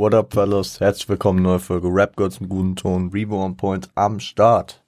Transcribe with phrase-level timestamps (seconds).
[0.00, 0.80] What up, fellas?
[0.80, 4.82] Herzlich willkommen, neue Folge Rap Gods mit gutem Ton, Reborn Point am Start.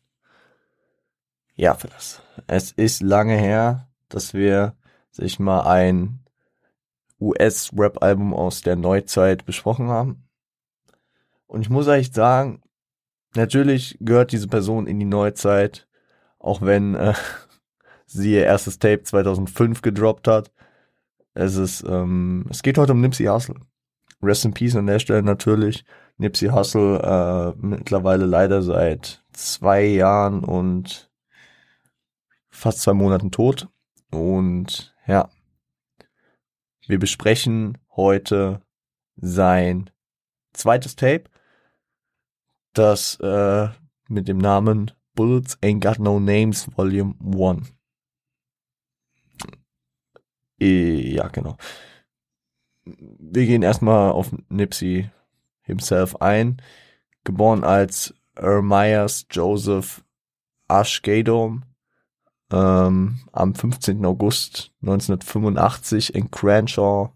[1.55, 4.75] Ja, fellas, es ist lange her, dass wir
[5.11, 6.21] sich mal ein
[7.21, 10.27] US-Rap-Album aus der Neuzeit besprochen haben.
[11.47, 12.63] Und ich muss eigentlich sagen,
[13.35, 15.87] natürlich gehört diese Person in die Neuzeit,
[16.39, 17.13] auch wenn äh,
[18.07, 20.51] sie ihr erstes Tape 2005 gedroppt hat.
[21.35, 23.57] Es ist, ähm, es geht heute um Nipsey Hussle.
[24.23, 25.85] Rest in Peace an der Stelle natürlich.
[26.19, 31.11] Nipsey Hussle äh, mittlerweile leider seit zwei Jahren und
[32.51, 33.69] fast zwei Monaten tot.
[34.11, 35.31] Und ja,
[36.87, 38.63] wir besprechen heute
[39.17, 39.91] sein
[40.53, 41.25] zweites Tape,
[42.75, 43.69] das äh,
[44.09, 47.73] mit dem Namen Bullets Ain't Got No Names Volume 1.
[50.59, 51.57] Ja, genau.
[52.85, 55.11] Wir gehen erstmal auf Nipsey
[55.63, 56.61] himself ein.
[57.25, 60.05] Geboren als Ermias Joseph
[60.69, 61.63] Ashgadom
[62.53, 64.05] ähm, am 15.
[64.05, 67.13] August 1985 in Crenshaw,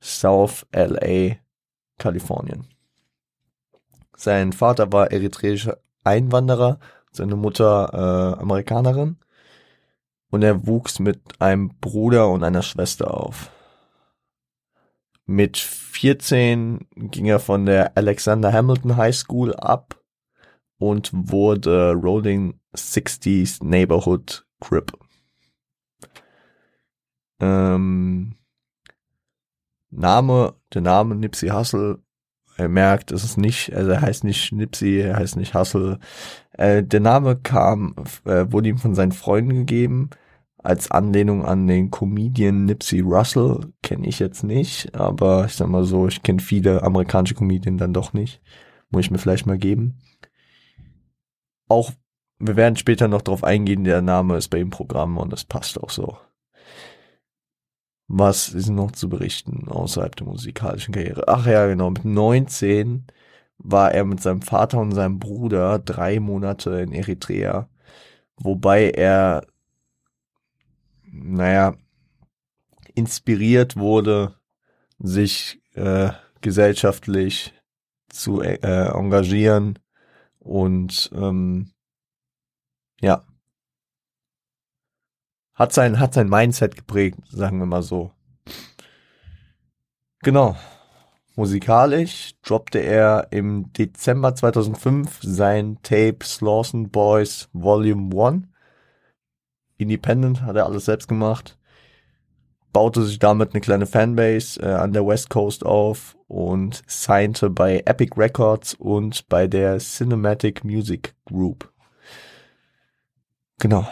[0.00, 1.36] South LA,
[1.98, 2.66] Kalifornien.
[4.16, 6.78] Sein Vater war eritreischer Einwanderer,
[7.10, 9.16] seine Mutter äh, Amerikanerin
[10.30, 13.50] und er wuchs mit einem Bruder und einer Schwester auf.
[15.30, 20.02] Mit 14 ging er von der Alexander Hamilton High School ab
[20.78, 24.90] und wurde Rolling 60s Neighborhood Crip.
[27.40, 28.36] Ähm,
[29.90, 31.98] Name, der Name Nipsey Hussle,
[32.56, 35.98] er merkt, es ist nicht, also er heißt nicht Nipsey, er heißt nicht Hussle.
[36.52, 40.08] Äh, der Name kam, äh, wurde ihm von seinen Freunden gegeben,
[40.58, 45.84] als Anlehnung an den Comedian Nipsey Russell, kenne ich jetzt nicht, aber ich sag mal
[45.84, 48.42] so, ich kenne viele amerikanische Comedien dann doch nicht.
[48.90, 50.00] Muss ich mir vielleicht mal geben.
[51.68, 51.92] Auch
[52.38, 55.80] wir werden später noch darauf eingehen, der Name ist bei ihm Programm und das passt
[55.82, 56.16] auch so.
[58.06, 61.24] Was ist noch zu berichten außerhalb der musikalischen Karriere?
[61.28, 63.06] Ach ja, genau, mit 19
[63.58, 67.68] war er mit seinem Vater und seinem Bruder drei Monate in Eritrea,
[68.36, 69.46] wobei er,
[71.10, 71.74] naja,
[72.94, 74.34] inspiriert wurde,
[74.98, 76.10] sich äh,
[76.40, 77.54] gesellschaftlich
[78.08, 78.58] zu äh,
[78.88, 79.78] engagieren
[80.38, 81.70] und ähm,
[83.00, 83.24] ja.
[85.54, 88.12] Hat sein, hat sein Mindset geprägt, sagen wir mal so.
[90.20, 90.56] Genau.
[91.36, 98.48] Musikalisch droppte er im Dezember 2005 sein Tape Slawson Boys Volume 1.
[99.78, 101.56] Independent, hat er alles selbst gemacht.
[102.72, 107.82] Baute sich damit eine kleine Fanbase äh, an der West Coast auf und signte bei
[107.86, 111.72] Epic Records und bei der Cinematic Music Group.
[113.58, 113.88] Genau.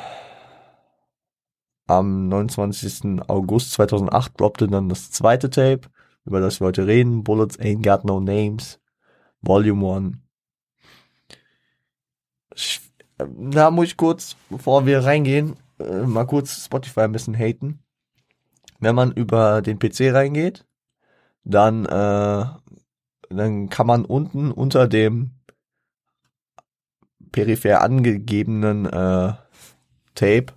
[1.86, 3.22] Am 29.
[3.28, 5.82] August 2008 droppte dann das zweite Tape,
[6.24, 8.80] über das wir heute reden, Bullets Ain't Got No Names,
[9.40, 10.18] Volume
[12.56, 12.86] 1.
[13.18, 17.80] Da muss ich kurz, bevor wir reingehen, äh, mal kurz Spotify ein bisschen haten.
[18.78, 20.66] Wenn man über den PC reingeht,
[21.44, 22.44] dann, äh,
[23.30, 25.32] dann kann man unten unter dem
[27.32, 29.32] peripher angegebenen äh,
[30.14, 30.52] Tape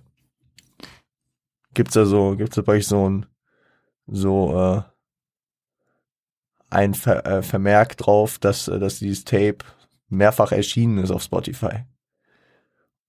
[1.74, 3.26] gibt's da so, gibt's da bei euch so ein,
[4.06, 4.82] so, äh,
[6.70, 9.58] ein Ver äh, Vermerk drauf, dass, dass dieses Tape
[10.08, 11.84] mehrfach erschienen ist auf Spotify.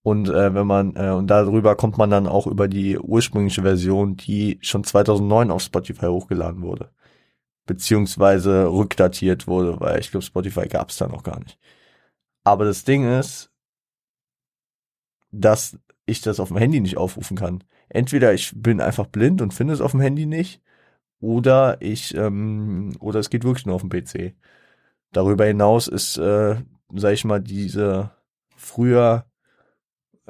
[0.02, 4.16] Und äh, wenn man äh, und darüber kommt man dann auch über die ursprüngliche Version,
[4.16, 6.90] die schon 2009 auf Spotify hochgeladen wurde,
[7.66, 11.58] beziehungsweise rückdatiert wurde, weil ich glaube Spotify gab's da noch gar nicht.
[12.44, 13.52] Aber das Ding ist,
[15.30, 17.64] dass ich das auf dem Handy nicht aufrufen kann.
[17.88, 20.62] Entweder ich bin einfach blind und finde es auf dem Handy nicht,
[21.22, 24.34] oder ich, ähm, oder es geht wirklich nur auf dem PC.
[25.12, 26.56] Darüber hinaus ist, äh,
[26.94, 28.10] sag ich mal, diese
[28.56, 29.26] früher,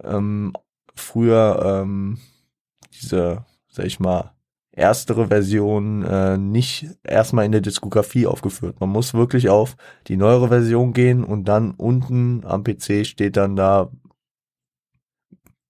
[0.03, 0.53] ähm,
[0.95, 2.19] früher, ähm,
[2.93, 4.33] diese, sag ich mal,
[4.73, 8.81] erstere Version äh, nicht erstmal in der Diskografie aufgeführt.
[8.81, 9.77] Man muss wirklich auf
[10.09, 13.91] die neuere Version gehen und dann unten am PC steht dann da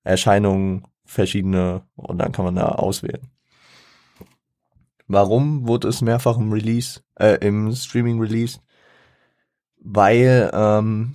[0.04, 3.28] Erscheinungen verschiedene und dann kann man da auswählen.
[5.08, 8.60] Warum wurde es mehrfach im Release, äh, im Streaming Release?
[9.76, 11.14] Weil ähm,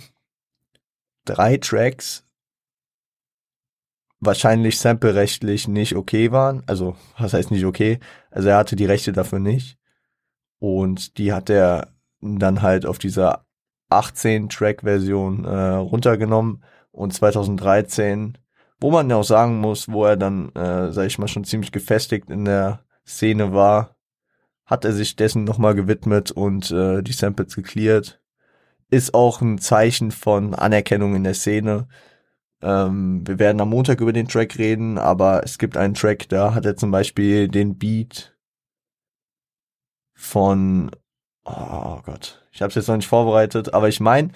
[1.26, 2.27] drei Tracks
[4.20, 6.64] wahrscheinlich samplerechtlich nicht okay waren.
[6.68, 8.00] Also, was heißt nicht okay?
[8.32, 9.78] Also er hatte die Rechte dafür nicht.
[10.60, 13.46] Und die hat er dann halt auf dieser
[13.90, 18.38] 18-Track-Version äh, runtergenommen und 2013,
[18.80, 21.72] wo man ja auch sagen muss, wo er dann, äh, sag ich mal, schon ziemlich
[21.72, 23.96] gefestigt in der Szene war,
[24.66, 28.20] hat er sich dessen nochmal gewidmet und äh, die Samples geklärt.
[28.90, 31.88] Ist auch ein Zeichen von Anerkennung in der Szene.
[32.62, 36.54] Ähm, wir werden am Montag über den Track reden, aber es gibt einen Track, da
[36.54, 38.36] hat er zum Beispiel den Beat
[40.16, 40.92] von,
[41.46, 44.32] oh Gott, ich habe es jetzt noch nicht vorbereitet, aber ich meine,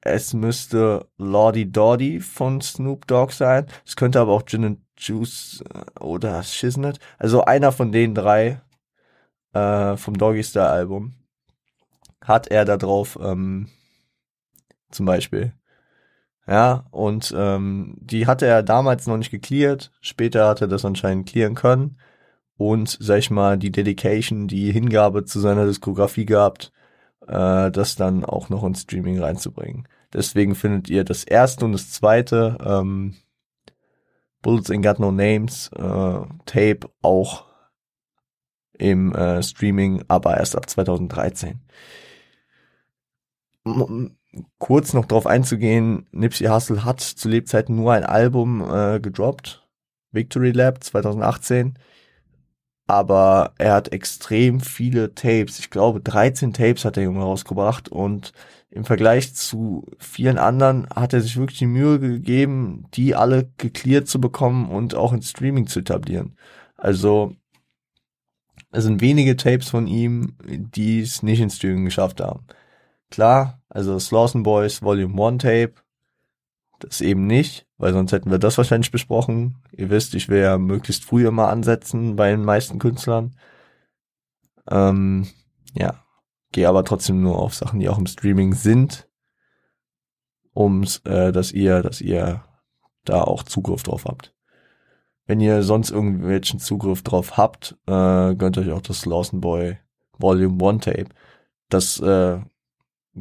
[0.00, 3.66] es müsste Lordy Doddy von Snoop Dogg sein.
[3.84, 6.98] Es könnte aber auch Gin and Juice äh, oder Shiznit.
[7.18, 8.60] Also einer von den drei
[9.52, 11.14] äh, vom Doggy Style Album
[12.22, 13.68] hat er da drauf ähm,
[14.90, 15.57] zum Beispiel.
[16.48, 19.92] Ja, und ähm, die hatte er damals noch nicht geklärt.
[20.00, 21.98] Später hat er das anscheinend klären können.
[22.56, 26.72] Und, sag ich mal, die Dedication, die Hingabe zu seiner Diskografie gehabt,
[27.26, 29.86] äh, das dann auch noch ins Streaming reinzubringen.
[30.12, 33.14] Deswegen findet ihr das erste und das zweite ähm,
[34.40, 37.44] Bullets Ain't Got No Names äh, Tape auch
[38.72, 41.60] im äh, Streaming, aber erst ab 2013.
[43.66, 44.17] M
[44.58, 49.66] kurz noch drauf einzugehen, Nipsey Hussle hat zu Lebzeiten nur ein Album äh, gedroppt,
[50.12, 51.78] Victory Lab 2018,
[52.86, 58.32] aber er hat extrem viele Tapes, ich glaube 13 Tapes hat der Junge rausgebracht und
[58.70, 64.08] im Vergleich zu vielen anderen hat er sich wirklich die Mühe gegeben, die alle geklärt
[64.08, 66.36] zu bekommen und auch ins Streaming zu etablieren.
[66.76, 67.34] Also
[68.70, 72.46] es sind wenige Tapes von ihm, die es nicht ins Streaming geschafft haben.
[73.10, 75.74] Klar, also Slawson Boys Volume 1 Tape,
[76.78, 79.62] das eben nicht, weil sonst hätten wir das wahrscheinlich besprochen.
[79.72, 83.36] Ihr wisst, ich will ja möglichst früh immer ansetzen bei den meisten Künstlern.
[84.70, 85.28] Ähm,
[85.74, 86.04] ja,
[86.52, 89.08] gehe aber trotzdem nur auf Sachen, die auch im Streaming sind,
[90.52, 92.44] um äh, dass ihr, dass ihr
[93.04, 94.34] da auch Zugriff drauf habt.
[95.26, 99.78] Wenn ihr sonst irgendwelchen Zugriff drauf habt, äh, gönnt euch auch das Lawson Boy
[100.18, 101.08] Volume 1 Tape.
[101.68, 102.38] Das äh,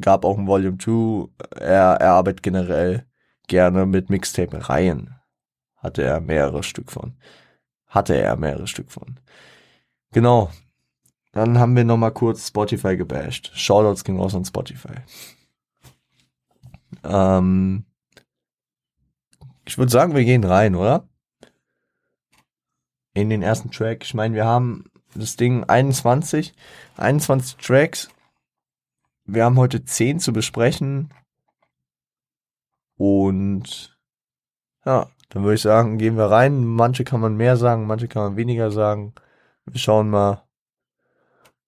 [0.02, 1.30] gab auch ein Volume 2.
[1.60, 3.06] Er, er arbeitet generell
[3.48, 5.16] gerne mit Mixtape-Reihen.
[5.76, 7.18] Hatte er mehrere Stück von.
[7.88, 9.20] Hatte er mehrere Stück von.
[10.12, 10.52] Genau.
[11.32, 13.52] Dann haben wir nochmal kurz Spotify gebasht.
[13.54, 14.96] Shoutouts ging raus an Spotify.
[17.04, 17.86] Ähm,
[19.66, 21.08] ich würde sagen, wir gehen rein, oder?
[23.18, 24.04] in den ersten Track.
[24.04, 24.86] Ich meine, wir haben
[25.16, 26.54] das Ding 21,
[26.98, 28.10] 21 Tracks.
[29.30, 31.14] Wir haben heute 10 zu besprechen.
[32.96, 34.00] Und
[34.86, 36.64] ja, dann würde ich sagen, gehen wir rein.
[36.64, 39.14] Manche kann man mehr sagen, manche kann man weniger sagen.
[39.66, 40.48] Wir schauen mal.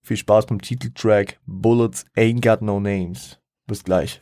[0.00, 3.38] Viel Spaß beim Titeltrack Bullets Ain't Got No Names.
[3.66, 4.20] Bis gleich.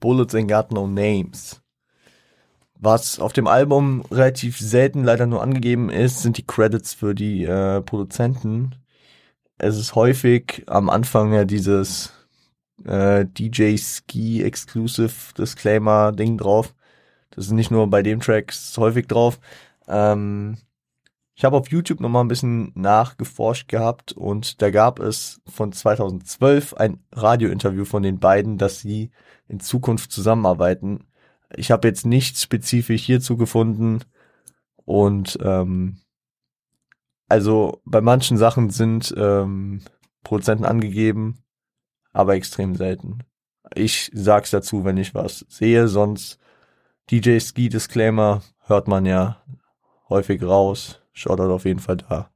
[0.00, 1.61] Bullets Ain't Got No Names.
[2.84, 7.44] Was auf dem Album relativ selten leider nur angegeben ist, sind die Credits für die
[7.44, 8.74] äh, Produzenten.
[9.56, 12.12] Es ist häufig am Anfang ja dieses
[12.84, 16.74] äh, DJ Ski Exclusive Disclaimer Ding drauf.
[17.30, 19.38] Das ist nicht nur bei dem Track, ist häufig drauf.
[19.86, 20.58] Ähm,
[21.36, 26.74] ich habe auf YouTube nochmal ein bisschen nachgeforscht gehabt und da gab es von 2012
[26.74, 29.12] ein Radiointerview von den beiden, dass sie
[29.46, 31.06] in Zukunft zusammenarbeiten.
[31.56, 34.00] Ich habe jetzt nichts spezifisch hierzu gefunden
[34.84, 35.98] und ähm,
[37.28, 39.82] also bei manchen Sachen sind ähm,
[40.22, 41.42] Produzenten angegeben,
[42.12, 43.20] aber extrem selten.
[43.74, 46.38] Ich sag's dazu, wenn ich was sehe, sonst
[47.10, 49.42] DJ Ski Disclaimer hört man ja
[50.08, 51.02] häufig raus.
[51.12, 52.30] Shoutout auf jeden Fall da.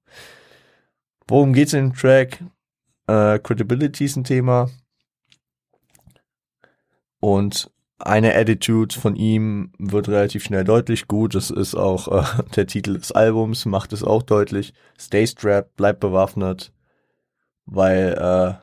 [1.29, 2.43] Worum geht's in dem Track?
[3.07, 4.71] Äh, Credibility ist ein Thema.
[7.21, 11.09] Und eine Attitude von ihm wird relativ schnell deutlich.
[11.09, 14.75] Gut, das ist auch äh, der Titel des Albums, macht es auch deutlich.
[14.99, 16.73] Stay strapped, bleib bewaffnet,
[17.65, 18.55] weil äh,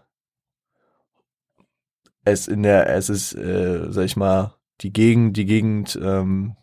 [2.26, 6.56] es in der, es ist, äh, sag ich mal, die Gegend, die Gegend ähm,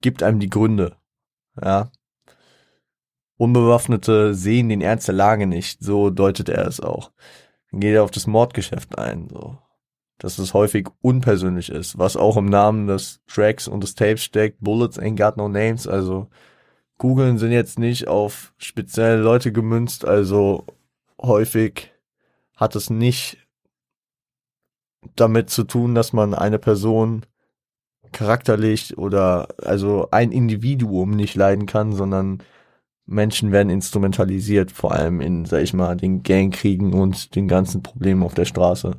[0.00, 0.96] gibt einem die Gründe.
[1.60, 1.90] Ja.
[3.36, 7.12] Unbewaffnete sehen den Ernst der Lage nicht, so deutet er es auch.
[7.70, 9.58] Dann geht er auf das Mordgeschäft ein, so
[10.20, 14.60] dass es häufig unpersönlich ist, was auch im Namen des Tracks und des Tapes steckt.
[14.60, 16.28] Bullets ain't got no names, also
[16.98, 20.66] Googeln sind jetzt nicht auf spezielle Leute gemünzt, also
[21.20, 21.92] häufig
[22.54, 23.38] hat es nicht
[25.16, 27.24] damit zu tun, dass man eine Person
[28.12, 32.42] charakterlich oder also ein Individuum nicht leiden kann, sondern
[33.06, 38.22] Menschen werden instrumentalisiert, vor allem in, sag ich mal, den Gangkriegen und den ganzen Problemen
[38.22, 38.96] auf der Straße.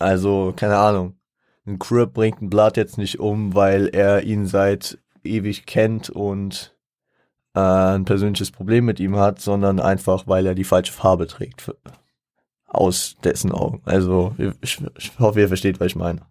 [0.00, 1.16] Also, keine Ahnung.
[1.66, 6.74] Ein Crip bringt ein Blatt jetzt nicht um, weil er ihn seit ewig kennt und
[7.54, 11.74] äh, ein persönliches Problem mit ihm hat, sondern einfach, weil er die falsche Farbe trägt.
[12.66, 13.82] Aus dessen Augen.
[13.84, 16.22] Also, ich, ich hoffe, ihr versteht, was ich meine.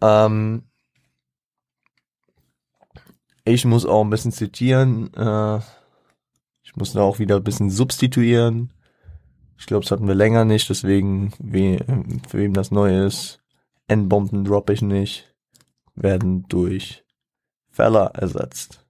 [0.00, 0.64] Ähm,
[3.44, 5.12] ich muss auch ein bisschen zitieren.
[5.14, 5.58] Äh,
[6.62, 8.72] ich muss da auch wieder ein bisschen substituieren.
[9.60, 11.78] Ich glaube, das hatten wir länger nicht, deswegen, we,
[12.28, 13.42] für wem das neu ist,
[13.88, 15.36] N-Bomben droppe ich nicht,
[15.94, 17.04] werden durch
[17.68, 18.84] Feller ersetzt.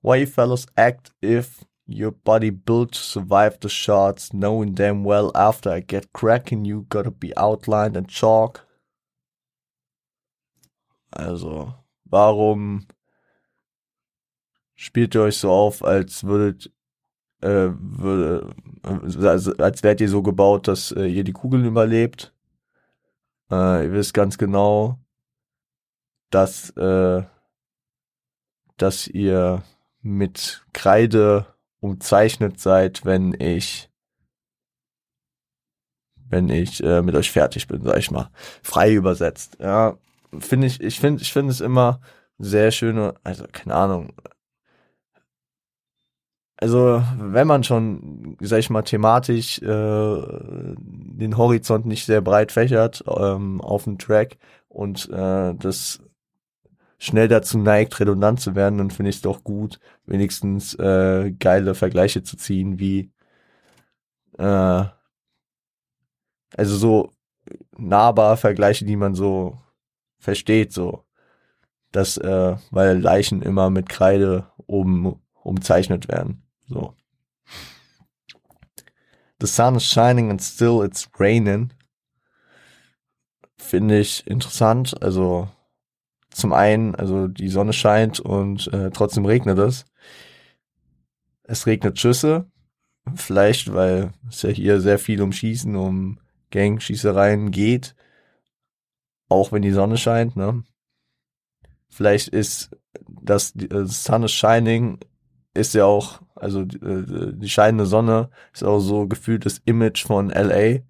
[0.00, 5.30] Why you fellas act if your body built to survive the shots, knowing damn well
[5.34, 8.66] after I get cracking you gotta be outlined in chalk.
[11.10, 11.74] Also,
[12.04, 12.86] warum
[14.74, 16.72] spielt ihr euch so auf, als würdet,
[17.42, 17.70] äh,
[18.82, 22.32] also, als wärt ihr so gebaut, dass äh, ihr die Kugeln überlebt.
[23.50, 24.98] Äh, ihr wisst ganz genau,
[26.30, 27.22] dass, äh,
[28.76, 29.62] dass ihr
[30.02, 31.46] mit Kreide
[31.80, 33.90] umzeichnet seid, wenn ich
[36.30, 38.30] wenn ich äh, mit euch fertig bin, sag ich mal.
[38.62, 39.56] Frei übersetzt.
[39.60, 39.98] Ja,
[40.38, 42.00] finde ich, ich finde, ich finde es immer
[42.38, 44.12] sehr schöne, also keine Ahnung,
[46.60, 50.22] also wenn man schon, sag ich mal, thematisch äh,
[50.76, 54.36] den Horizont nicht sehr breit fächert ähm, auf dem Track
[54.68, 56.00] und äh, das
[56.98, 61.74] schnell dazu neigt, redundant zu werden, dann finde ich es doch gut, wenigstens äh, geile
[61.74, 63.10] Vergleiche zu ziehen, wie
[64.38, 64.84] äh,
[66.56, 67.12] also so
[67.78, 69.58] nahbar Vergleiche, die man so
[70.18, 71.04] versteht, so
[71.92, 76.42] dass äh, weil Leichen immer mit Kreide oben umzeichnet werden.
[76.70, 76.94] So.
[79.40, 81.72] The sun is shining and still it's raining.
[83.58, 85.02] Finde ich interessant.
[85.02, 85.48] Also
[86.30, 89.84] zum einen, also die Sonne scheint und äh, trotzdem regnet es.
[91.42, 92.48] Es regnet Schüsse.
[93.16, 97.96] Vielleicht, weil es ja hier sehr viel um Schießen, um Gang-Schießereien geht.
[99.28, 100.62] Auch wenn die Sonne scheint, ne?
[101.88, 102.70] Vielleicht ist
[103.08, 105.00] das, das äh, Sun is Shining
[105.54, 110.30] ist ja auch, also äh, die scheinende Sonne ist auch so gefühlt das Image von
[110.30, 110.80] LA,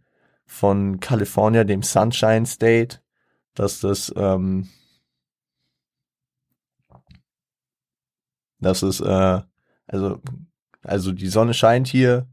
[0.47, 3.01] von California, dem Sunshine State,
[3.55, 4.69] dass das, ähm,
[8.59, 9.41] das ist, äh,
[9.87, 10.21] also,
[10.83, 12.29] also die Sonne scheint hier,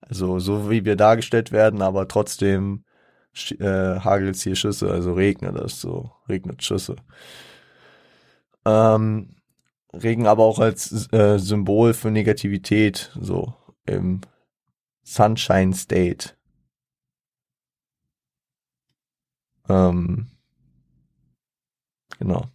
[0.00, 2.84] also so wie wir dargestellt werden, aber trotzdem
[3.58, 6.96] äh, hagelt es hier Schüsse, also regnet es so, regnet Schüsse.
[8.64, 9.41] Ähm,
[9.94, 14.22] Regen aber auch als äh, Symbol für Negativität, so im
[15.02, 16.34] Sunshine State.
[19.68, 20.28] Ähm,
[22.18, 22.46] genau.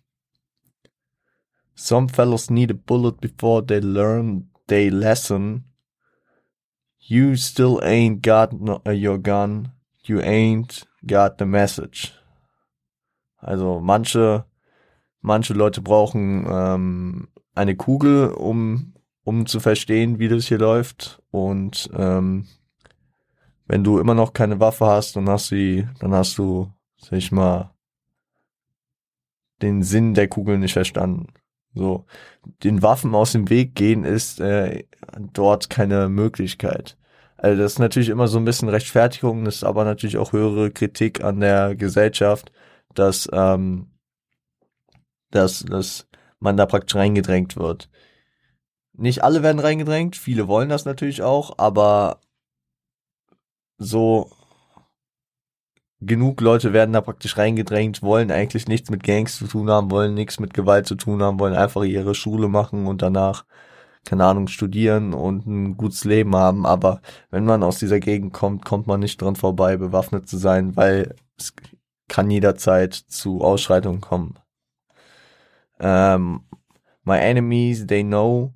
[1.76, 5.66] Some fellows need a bullet before they learn their lesson.
[7.00, 9.74] You still ain't got no, uh, your gun.
[10.04, 12.14] You ain't got the message.
[13.38, 14.46] Also manche
[15.22, 18.94] Manche Leute brauchen ähm, eine Kugel, um,
[19.24, 21.22] um zu verstehen, wie das hier läuft.
[21.32, 22.48] Und ähm,
[23.66, 27.32] wenn du immer noch keine Waffe hast, dann hast du, dann hast du, sag ich
[27.32, 27.74] mal,
[29.62, 31.28] den Sinn der Kugel nicht verstanden.
[31.74, 32.06] So,
[32.64, 34.86] den Waffen aus dem Weg gehen ist äh,
[35.34, 36.98] dort keine Möglichkeit.
[37.38, 40.72] Also das ist natürlich immer so ein bisschen Rechtfertigung, das ist aber natürlich auch höhere
[40.72, 42.52] Kritik an der Gesellschaft,
[42.96, 43.92] dass ähm,
[45.38, 46.08] dass, dass
[46.40, 47.90] man da praktisch reingedrängt wird.
[48.94, 52.20] Nicht alle werden reingedrängt, viele wollen das natürlich auch, aber
[53.78, 54.32] so
[56.00, 60.14] genug Leute werden da praktisch reingedrängt, wollen eigentlich nichts mit Gangs zu tun haben, wollen
[60.14, 63.46] nichts mit Gewalt zu tun haben, wollen einfach ihre Schule machen und danach,
[64.06, 66.66] keine Ahnung, studieren und ein gutes Leben haben.
[66.66, 67.02] Aber
[67.32, 71.16] wenn man aus dieser Gegend kommt, kommt man nicht dran vorbei, bewaffnet zu sein, weil
[71.38, 71.54] es
[72.08, 74.40] kann jederzeit zu Ausschreitungen kommen.
[75.80, 76.44] Um,
[77.06, 78.54] my enemies, they know.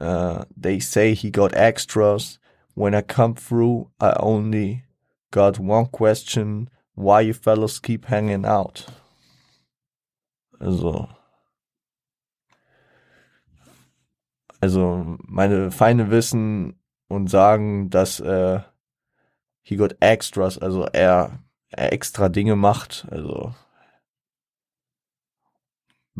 [0.00, 2.38] Uh, they say he got extras.
[2.74, 4.84] When I come through, I only
[5.30, 6.70] got one question.
[6.94, 8.86] Why you fellas keep hanging out?
[10.60, 11.08] Also.
[14.60, 16.74] Also, meine Feinde wissen
[17.08, 18.60] und sagen, dass äh,
[19.62, 21.38] he got extras, also er,
[21.70, 23.06] extra Dinge macht.
[23.10, 23.54] Also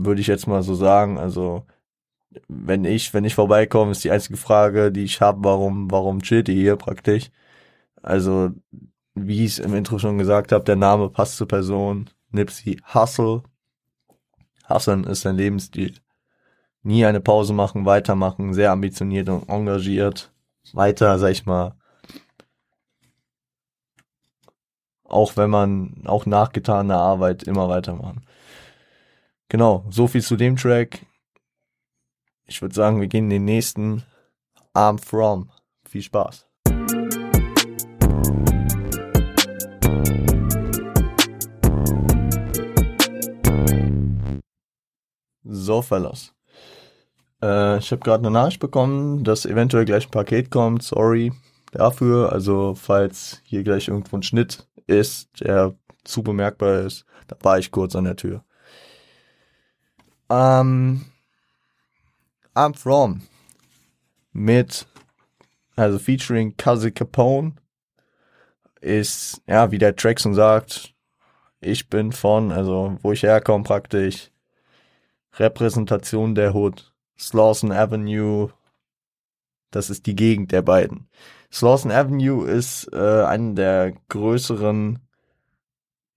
[0.05, 1.19] würde ich jetzt mal so sagen.
[1.19, 1.65] Also
[2.49, 6.49] wenn ich, wenn ich vorbeikomme, ist die einzige Frage, die ich habe, warum, warum chillt
[6.49, 7.31] ihr hier praktisch?
[8.03, 8.51] Also,
[9.15, 12.11] wie ich es im Intro schon gesagt habe, der Name passt zur Person.
[12.31, 13.43] Nipsey Hustle.
[14.69, 15.95] Hustlen ist sein Lebensstil.
[16.83, 20.33] Nie eine Pause machen, weitermachen, sehr ambitioniert und engagiert.
[20.75, 21.75] Weiter, sag ich mal,
[25.05, 28.23] auch wenn man auch nachgetane Arbeit immer weitermachen.
[29.51, 31.07] Genau, so viel zu dem Track.
[32.45, 34.05] Ich würde sagen, wir gehen in den nächsten
[34.75, 35.51] I'm From.
[35.89, 36.47] Viel Spaß.
[45.45, 46.35] So, Fellas.
[47.43, 50.83] Äh, ich habe gerade eine Nachricht bekommen, dass eventuell gleich ein Paket kommt.
[50.83, 51.33] Sorry
[51.73, 52.33] dafür.
[52.33, 55.75] Also, falls hier gleich irgendwo ein Schnitt ist, der
[56.05, 58.45] zu bemerkbar ist, da war ich kurz an der Tür.
[60.31, 61.07] Ähm,
[62.55, 63.23] I'm From
[64.33, 64.87] mit,
[65.77, 67.55] also featuring Kazi Capone
[68.81, 70.95] ist, ja, wie der Track schon sagt,
[71.61, 74.31] ich bin von, also wo ich herkomme praktisch,
[75.35, 78.53] Repräsentation der Hood, Slawson Avenue,
[79.71, 81.09] das ist die Gegend der beiden.
[81.53, 85.01] Slawson Avenue ist äh, eine der größeren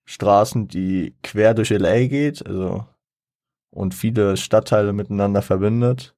[0.06, 2.86] Straßen, die quer durch LA geht, also
[3.72, 6.16] und viele Stadtteile miteinander verbindet.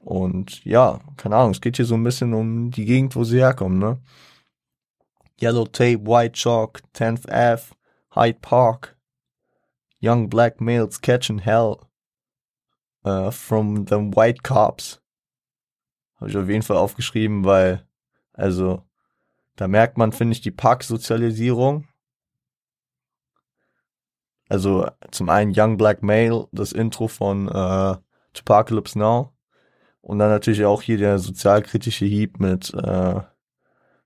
[0.00, 3.38] Und ja, keine Ahnung, es geht hier so ein bisschen um die Gegend, wo sie
[3.38, 3.98] herkommen, ne?
[5.40, 7.74] Yellow Tape, White Chalk, 10th Ave,
[8.14, 8.96] Hyde Park,
[10.00, 11.78] Young Black Males Catching Hell
[13.04, 15.00] uh, from the White Cops.
[16.16, 17.86] Habe ich auf jeden Fall aufgeschrieben, weil,
[18.32, 18.82] also,
[19.56, 21.87] da merkt man, finde ich, die Parksozialisierung.
[24.48, 27.96] Also, zum einen Young Black Male, das Intro von äh,
[28.38, 29.32] Apocalypse Now.
[30.00, 33.20] Und dann natürlich auch hier der sozialkritische Hieb mit, äh,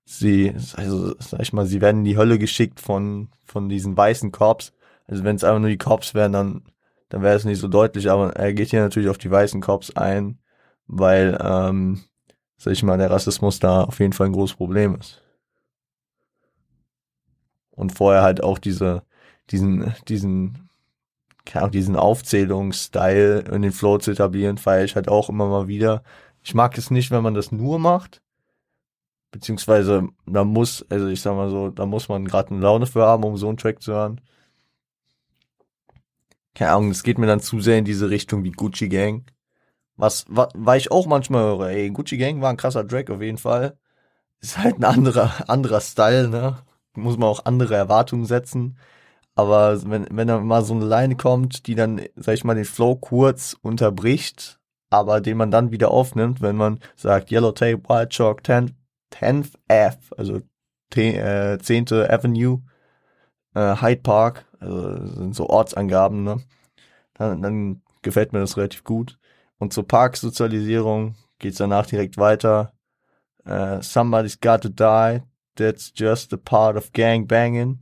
[0.05, 4.31] sie, also, sag ich mal, sie werden in die Hölle geschickt von, von diesen weißen
[4.31, 4.73] Cops.
[5.07, 6.63] Also, wenn es einfach nur die Cops wären, dann,
[7.09, 9.95] dann wäre es nicht so deutlich, aber er geht hier natürlich auf die weißen Cops
[9.95, 10.39] ein
[10.87, 12.03] weil, ähm,
[12.57, 15.21] sag ich mal, der Rassismus da auf jeden Fall ein großes Problem ist.
[17.71, 19.03] Und vorher halt auch diese,
[19.51, 20.69] diesen, diesen,
[21.45, 26.03] Ahnung, diesen Aufzählungsstyle in den Flow zu etablieren, feiere ich halt auch immer mal wieder.
[26.43, 28.21] Ich mag es nicht, wenn man das nur macht.
[29.31, 33.03] Beziehungsweise, da muss, also ich sag mal so, da muss man gerade eine Laune für
[33.05, 34.21] haben, um so einen Track zu hören.
[36.55, 39.23] Keine Ahnung, es geht mir dann zu sehr in diese Richtung wie Gucci Gang.
[39.95, 43.21] Was, was, weil ich auch manchmal höre, ey, Gucci Gang war ein krasser Track auf
[43.21, 43.77] jeden Fall.
[44.39, 46.57] Ist halt ein anderer, anderer Style, ne?
[46.95, 48.77] Muss man auch andere Erwartungen setzen.
[49.35, 52.65] Aber wenn, wenn da mal so eine Line kommt, die dann, sag ich mal, den
[52.65, 58.09] Flow kurz unterbricht, aber den man dann wieder aufnimmt, wenn man sagt Yellow Tape, White
[58.09, 58.73] Chalk, 10th,
[59.11, 60.41] 10th Ave, also
[60.93, 61.15] 10.
[61.15, 61.91] Äh, 10.
[61.91, 62.61] Avenue,
[63.55, 66.37] äh, Hyde Park, also sind so Ortsangaben, ne?
[67.15, 69.17] Dann, dann gefällt mir das relativ gut.
[69.57, 72.73] Und zur Parksozialisierung geht's danach direkt weiter.
[73.45, 75.21] Uh, somebody's got to die.
[75.55, 77.79] That's just a part of gang banging.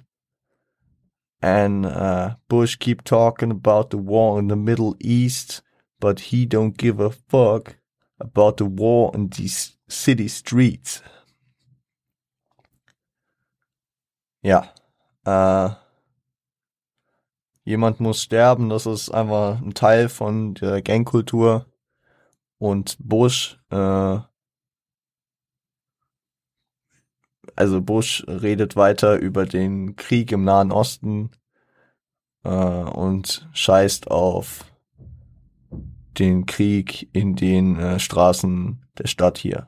[1.41, 5.63] And uh, Bush keep talking about the war in the Middle East,
[5.99, 7.77] but he don't give a fuck
[8.19, 11.01] about the war in these city streets.
[14.43, 14.73] Ja,
[15.25, 15.69] äh,
[17.63, 21.67] jemand muss sterben, das ist einfach ein Teil von der Gangkultur
[22.58, 24.19] und Bush, äh,
[27.56, 31.30] also Bush redet weiter über den Krieg im Nahen Osten
[32.44, 34.66] äh, und scheißt auf
[36.20, 39.68] den Krieg in den äh, Straßen der Stadt hier.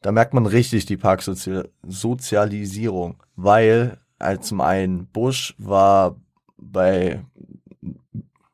[0.00, 6.20] Da merkt man richtig die Parksozialisierung, weil als zum einen Bush war
[6.56, 7.24] bei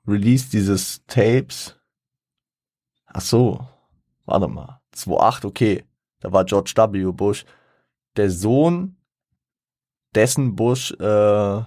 [0.07, 1.77] Release dieses Tapes
[3.17, 3.65] Ach so,
[4.27, 4.81] warte mal.
[4.97, 5.85] 2.8, okay.
[6.25, 7.13] Da war George W.
[7.13, 7.45] Bush.
[8.17, 8.97] Der Sohn
[10.15, 11.63] dessen Bush äh,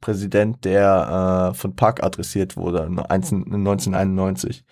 [0.00, 4.64] Präsident, der äh, von Park adressiert wurde, 1991.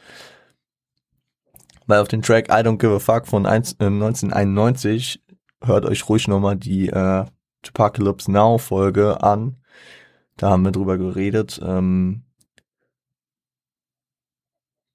[1.87, 6.27] Weil auf den Track I Don't Give a Fuck von 1991 äh, hört euch ruhig
[6.27, 7.27] nochmal die äh,
[7.69, 9.57] Apocalypse Now Folge an.
[10.37, 11.61] Da haben wir drüber geredet.
[11.63, 12.25] Ähm,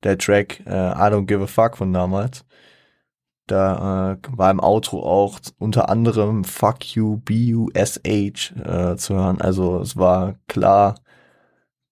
[0.04, 2.44] der Track äh, I Don't Give a Fuck von damals.
[3.50, 9.42] Da äh, war im Outro auch unter anderem Fuck You, B-U-S-H äh, zu hören.
[9.42, 10.96] Also es war klar,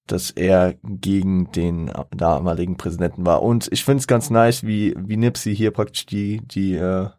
[0.06, 3.42] dass er gegen den damaligen Präsidenten war.
[3.42, 7.10] Und ich finde es ganz nice, wie, wie Nipsey hier praktisch die, die, äh,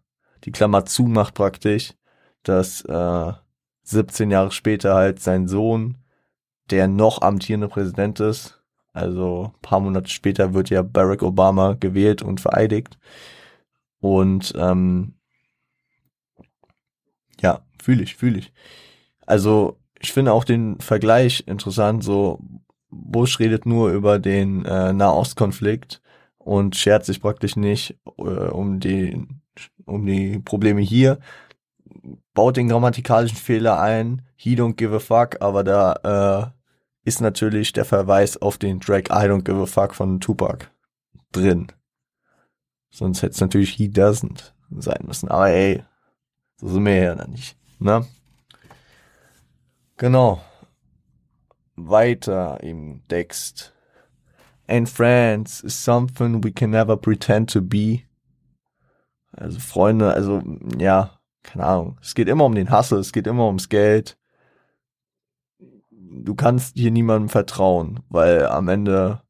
[0.44, 1.94] die Klammer zumacht praktisch,
[2.44, 3.32] dass äh,
[3.82, 5.96] 17 Jahre später halt sein Sohn,
[6.70, 12.40] der noch amtierende Präsident ist, also paar Monate später wird ja Barack Obama gewählt und
[12.40, 12.98] vereidigt.
[14.00, 15.14] Und ähm,
[17.40, 18.52] ja, fühle ich, fühle ich.
[19.26, 22.04] Also ich finde auch den Vergleich interessant.
[22.04, 22.40] So
[22.90, 26.00] Bush redet nur über den äh, Nahostkonflikt
[26.38, 29.26] und schert sich praktisch nicht äh, um die
[29.84, 31.18] um die Probleme hier,
[32.34, 34.22] baut den grammatikalischen Fehler ein.
[34.36, 36.52] He don't give a fuck, aber da
[37.04, 40.66] äh, ist natürlich der Verweis auf den Track I don't give a fuck von Tupac
[41.32, 41.68] drin.
[42.90, 45.28] Sonst hätte es natürlich He Doesn't sein müssen.
[45.28, 45.82] Aber ey,
[46.56, 47.56] so sind wir ja dann nicht.
[47.78, 48.06] Ne?
[49.96, 50.40] Genau.
[51.76, 53.74] Weiter im Text.
[54.66, 58.02] And friends is something we can never pretend to be.
[59.32, 60.42] Also Freunde, also
[60.78, 61.98] ja, keine Ahnung.
[62.02, 64.18] Es geht immer um den Hassel, es geht immer ums Geld.
[65.90, 69.22] Du kannst hier niemandem vertrauen, weil am Ende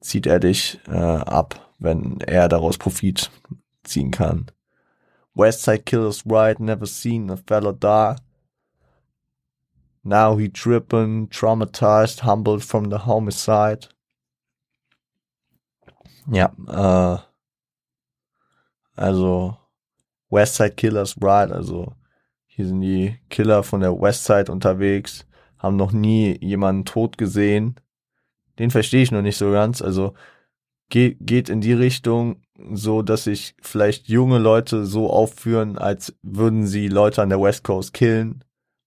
[0.00, 3.30] zieht er dich äh, ab wenn er daraus Profit
[3.84, 4.46] ziehen kann.
[5.34, 8.16] Westside Killers Right, never seen a fella die.
[10.02, 13.88] Now he trippin', traumatized, humbled from the homicide.
[16.30, 17.18] Ja, äh,
[18.96, 19.56] also
[20.30, 21.94] Westside Killers Right, also
[22.46, 25.26] hier sind die Killer von der Westside unterwegs,
[25.58, 27.78] haben noch nie jemanden tot gesehen.
[28.58, 29.82] Den verstehe ich noch nicht so ganz.
[29.82, 30.14] Also
[30.88, 36.66] geht, geht in die Richtung, so dass sich vielleicht junge Leute so aufführen, als würden
[36.66, 38.44] sie Leute an der West Coast killen,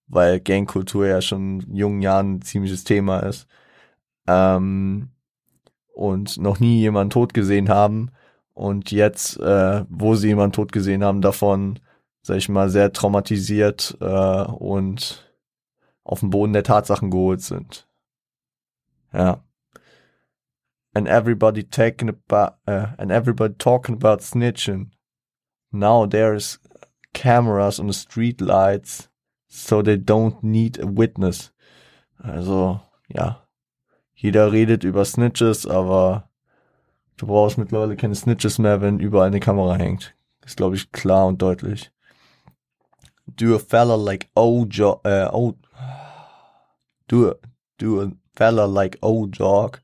[0.08, 3.48] weil Gangkultur ja schon in jungen Jahren ein ziemliches Thema ist.
[4.28, 5.10] Ähm,
[5.94, 8.12] und noch nie jemanden tot gesehen haben.
[8.54, 11.80] Und jetzt, äh, wo sie jemanden tot gesehen haben, davon,
[12.22, 15.34] sag ich mal, sehr traumatisiert äh, und
[16.04, 17.88] auf den Boden der Tatsachen geholt sind.
[19.14, 19.44] Ja
[20.94, 24.88] and everybody talking about uh, and everybody talking about snitching.
[25.72, 26.60] Now there's
[27.14, 29.10] cameras on the street lights,
[29.48, 31.52] so they don't need a witness.
[32.24, 33.48] Also ja,
[34.14, 36.30] jeder redet über Snitches, aber
[37.18, 40.16] du brauchst mittlerweile keine Snitches mehr, wenn überall eine Kamera hängt.
[40.46, 41.92] Ist glaube ich klar und deutlich.
[43.28, 45.54] Do a fella like O Jog, uh, o,
[47.08, 47.36] do a,
[47.78, 49.82] do a fella like O Jog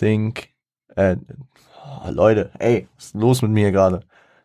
[0.00, 0.48] think,
[0.96, 1.16] äh,
[2.10, 4.00] Leute, ey, was ist los mit mir gerade?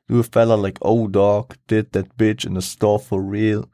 [0.07, 3.65] Do a fella like oh dog did that bitch in the store for real?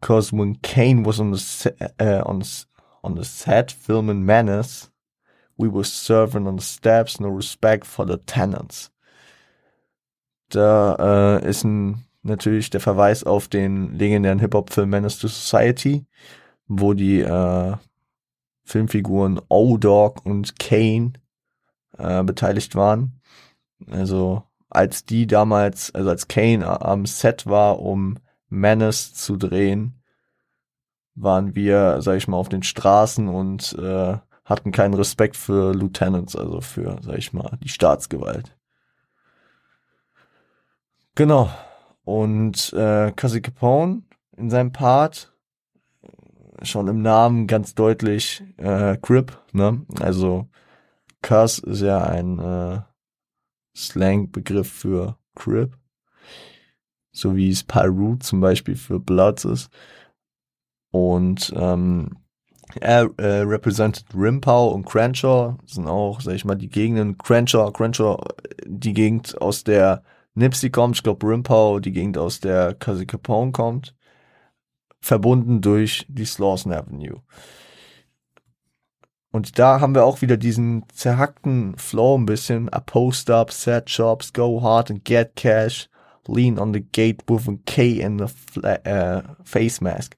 [0.00, 2.42] Cause when Kane was on the set, uh, on
[3.02, 4.90] on the set filming Menace,
[5.56, 8.90] we were serving on the steps, no respect for the tenants.
[10.50, 16.04] Da äh, ist ein, natürlich der Verweis auf den legendären Hip-Hop-Film Menace to Society,
[16.68, 17.76] wo die äh,
[18.64, 21.12] Filmfiguren O-Dog und Kane
[21.98, 23.20] äh, beteiligt waren.
[23.90, 30.02] Also als die damals, also als Kane am Set war, um Menace zu drehen,
[31.14, 36.36] waren wir, sag ich mal, auf den Straßen und äh, hatten keinen Respekt für Lieutenants,
[36.36, 38.56] also für, sag ich mal, die Staatsgewalt.
[41.14, 41.50] Genau.
[42.04, 44.02] Und äh, Cassie Capone
[44.36, 45.33] in seinem Part
[46.64, 49.84] schon im Namen ganz deutlich äh, Crip, ne?
[50.00, 50.48] Also
[51.22, 52.80] Cuss ist ja ein äh,
[53.76, 55.76] Slang-Begriff für Crip.
[57.12, 59.70] So wie es Pyru zum Beispiel für Bloods ist.
[60.90, 62.18] Und ähm,
[62.80, 67.18] er äh, repräsentiert Rimpau und Crenshaw, sind auch, sag ich mal, die Gegenden.
[67.18, 68.18] Crenshaw, Crenshaw,
[68.66, 70.02] die Gegend aus der
[70.34, 70.96] Nipsey kommt.
[70.96, 73.94] Ich glaube, Rimpau, die Gegend aus der Kasi Capone kommt
[75.04, 77.20] verbunden durch die Slawson Avenue.
[79.30, 82.72] Und da haben wir auch wieder diesen zerhackten Flow ein bisschen.
[82.72, 85.90] A post up, set shops, go hard and get cash,
[86.26, 90.16] lean on the gate with a K in the äh, face mask.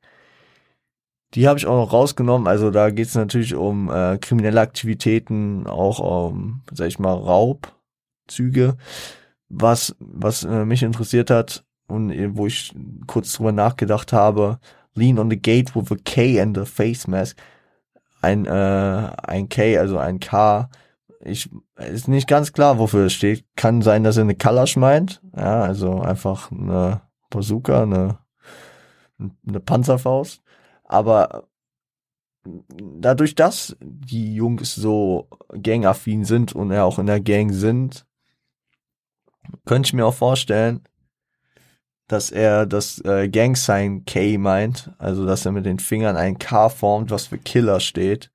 [1.34, 2.46] Die habe ich auch noch rausgenommen.
[2.46, 8.76] Also da geht es natürlich um äh, kriminelle Aktivitäten, auch um, sag ich mal, Raubzüge.
[9.48, 12.74] Was, was äh, mich interessiert hat, und äh, wo ich
[13.06, 14.58] kurz drüber nachgedacht habe,
[14.94, 17.36] Lean on the Gate with a K and a Face Mask.
[18.22, 20.68] Ein, äh, ein K, also ein K
[21.26, 23.44] ich ist nicht ganz klar, wofür es steht.
[23.56, 25.20] Kann sein, dass er eine Kalasch meint.
[25.36, 28.18] Ja, also einfach eine Bazooka, eine,
[29.46, 30.42] eine Panzerfaust.
[30.84, 31.48] Aber
[32.68, 35.28] dadurch, dass die Jungs so
[35.60, 38.06] gangaffin sind und er auch in der Gang sind,
[39.64, 40.82] könnte ich mir auch vorstellen,
[42.08, 46.68] dass er das äh, Gang-Sign K meint, also dass er mit den Fingern ein K
[46.68, 48.30] formt, was für Killer steht.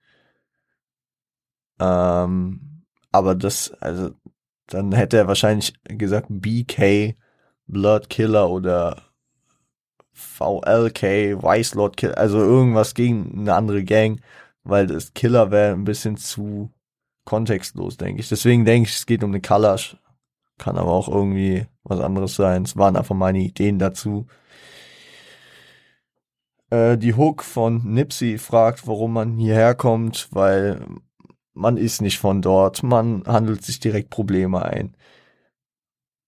[1.79, 4.11] Ähm, aber das, also,
[4.67, 7.15] dann hätte er wahrscheinlich gesagt BK,
[7.67, 9.03] Blood Killer oder
[10.13, 14.21] VLK, Vice Lord Killer, also irgendwas gegen eine andere Gang,
[14.63, 16.71] weil das Killer wäre ein bisschen zu
[17.25, 18.29] kontextlos, denke ich.
[18.29, 19.97] Deswegen denke ich, es geht um eine Kalash.
[20.61, 22.61] Kann aber auch irgendwie was anderes sein.
[22.61, 24.27] Es waren einfach meine Ideen dazu.
[26.69, 30.85] Äh, die Hook von Nipsey fragt, warum man hierher kommt, weil
[31.53, 34.95] man ist nicht von dort, man handelt sich direkt Probleme ein.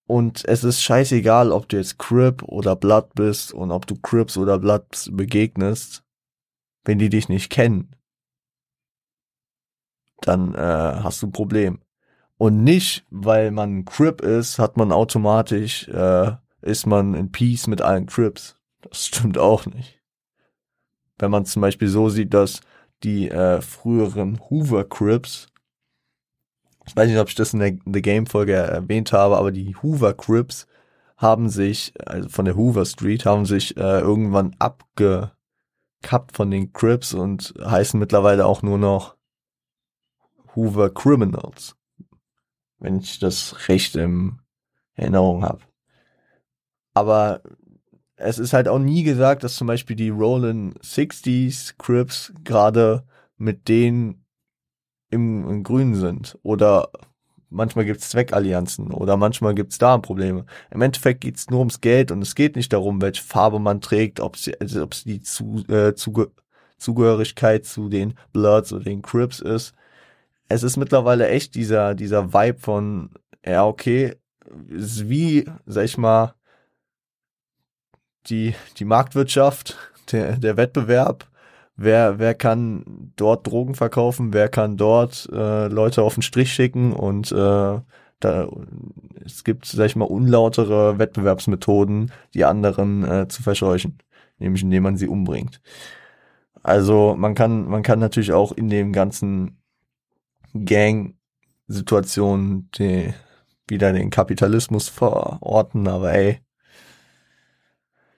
[0.08, 4.36] Und es ist scheißegal, ob du jetzt Crip oder Blood bist und ob du Crips
[4.36, 6.04] oder Bloods begegnest,
[6.86, 7.96] wenn die dich nicht kennen,
[10.22, 10.58] dann äh,
[11.04, 11.83] hast du ein Problem.
[12.44, 17.82] Und nicht, weil man Crip ist, hat man automatisch, äh, ist man in Peace mit
[17.82, 18.58] allen Crips.
[18.82, 20.02] Das stimmt auch nicht.
[21.18, 22.60] Wenn man zum Beispiel so sieht, dass
[23.02, 25.48] die äh, früheren Hoover Crips,
[26.86, 30.14] ich weiß nicht, ob ich das in der, der Game-Folge erwähnt habe, aber die Hoover
[30.14, 30.68] Crips
[31.16, 35.32] haben sich, also von der Hoover Street, haben sich äh, irgendwann abgekappt
[36.34, 39.16] von den Crips und heißen mittlerweile auch nur noch
[40.58, 41.78] Hoover Criminals.
[42.84, 44.40] Wenn ich das recht in
[44.96, 45.62] Erinnerung habe.
[46.94, 47.42] Aber
[48.18, 53.04] es ist halt auch nie gesagt, dass zum Beispiel die Rollin 60s Crips gerade
[53.38, 54.26] mit denen
[55.10, 56.38] im, im Grünen sind.
[56.44, 56.90] Oder
[57.50, 60.46] manchmal gibt's Zweckallianzen oder manchmal gibt's da Probleme.
[60.70, 64.20] Im Endeffekt geht's nur ums Geld und es geht nicht darum, welche Farbe man trägt,
[64.20, 66.32] ob sie, also ob sie die zu, äh, Zuge
[66.78, 69.74] Zugehörigkeit zu den Bloods oder den Crips ist.
[70.50, 73.10] Es ist mittlerweile echt dieser, dieser Vibe von,
[73.46, 74.16] ja, okay,
[74.68, 76.36] ist wie, sag ich mal,
[78.28, 79.78] die, die Marktwirtschaft,
[80.12, 81.28] der, der Wettbewerb,
[81.76, 86.94] wer, wer kann dort Drogen verkaufen, wer kann dort äh, Leute auf den Strich schicken?
[86.94, 87.80] Und äh,
[88.20, 88.50] da,
[89.26, 93.98] es gibt, sag ich mal, unlautere Wettbewerbsmethoden, die anderen äh, zu verscheuchen,
[94.40, 95.62] nämlich indem man sie umbringt.
[96.62, 99.58] Also man kann, man kann natürlich auch in dem ganzen
[100.54, 103.14] Gang-Situationen die,
[103.68, 106.40] wieder den Kapitalismus verorten, aber ey,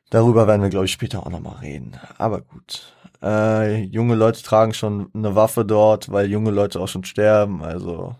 [0.09, 1.93] Darüber werden wir, glaube ich, später auch nochmal reden.
[2.17, 2.93] Aber gut.
[3.21, 7.63] Äh, junge Leute tragen schon eine Waffe dort, weil junge Leute auch schon sterben.
[7.63, 8.15] Also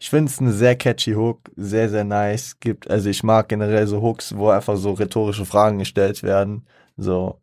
[0.00, 2.58] ich finde es eine sehr catchy Hook, sehr, sehr nice.
[2.60, 6.66] Gibt, also ich mag generell so Hooks, wo einfach so rhetorische Fragen gestellt werden.
[6.96, 7.40] So,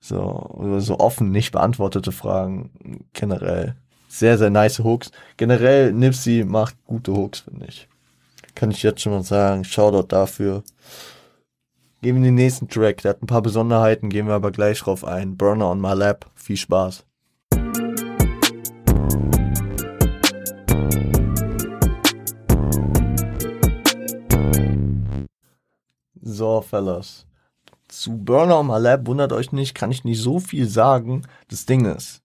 [0.00, 3.04] so, so offen nicht beantwortete Fragen.
[3.12, 3.76] Generell.
[4.16, 5.10] Sehr, sehr nice Hooks.
[5.38, 7.88] Generell Nipsey macht gute Hooks, finde ich.
[8.54, 9.64] Kann ich jetzt schon mal sagen.
[9.64, 10.62] Shoutout dafür.
[12.00, 13.02] Gehen wir in den nächsten Track.
[13.02, 15.36] Der hat ein paar Besonderheiten, gehen wir aber gleich drauf ein.
[15.36, 16.30] Burner on my lap.
[16.36, 17.04] Viel Spaß.
[26.22, 27.26] So, Fellas.
[27.88, 31.26] Zu Burner on my lap, wundert euch nicht, kann ich nicht so viel sagen.
[31.48, 32.23] Das Ding ist,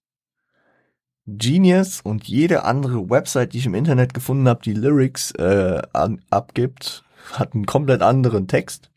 [1.38, 6.22] Genius und jede andere Website, die ich im Internet gefunden habe, die Lyrics äh, an,
[6.30, 8.90] abgibt, hat einen komplett anderen Text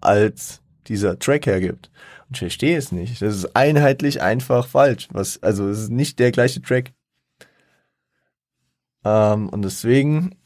[0.00, 1.90] als dieser Track hergibt.
[2.28, 3.22] Und ich verstehe es nicht.
[3.22, 5.08] Das ist einheitlich einfach falsch.
[5.12, 6.92] Was, also es ist nicht der gleiche Track.
[9.04, 10.36] Ähm, und deswegen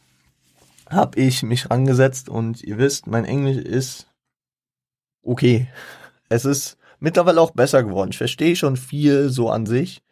[0.89, 4.09] habe ich mich rangesetzt und ihr wisst, mein Englisch ist
[5.23, 5.69] okay.
[6.29, 8.11] Es ist mittlerweile auch besser geworden.
[8.11, 10.03] Ich verstehe schon viel so an sich.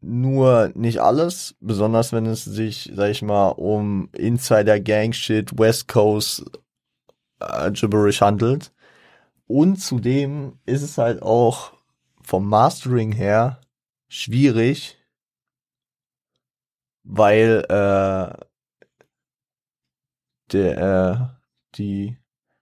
[0.00, 5.88] Nur nicht alles, besonders wenn es sich, sag ich mal, um Insider Gang Shit, West
[5.88, 6.44] Coast
[7.40, 8.72] äh, gibberish handelt.
[9.46, 11.72] Und zudem ist es halt auch
[12.22, 13.60] vom Mastering her
[14.08, 14.98] schwierig,
[17.02, 18.46] weil äh,
[20.52, 22.18] der, äh, die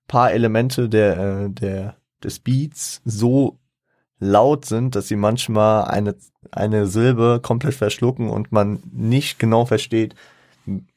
[0.07, 3.59] paar Elemente der, äh, der, des Beats so
[4.19, 6.17] laut sind, dass sie manchmal eine,
[6.51, 10.15] eine Silbe komplett verschlucken und man nicht genau versteht,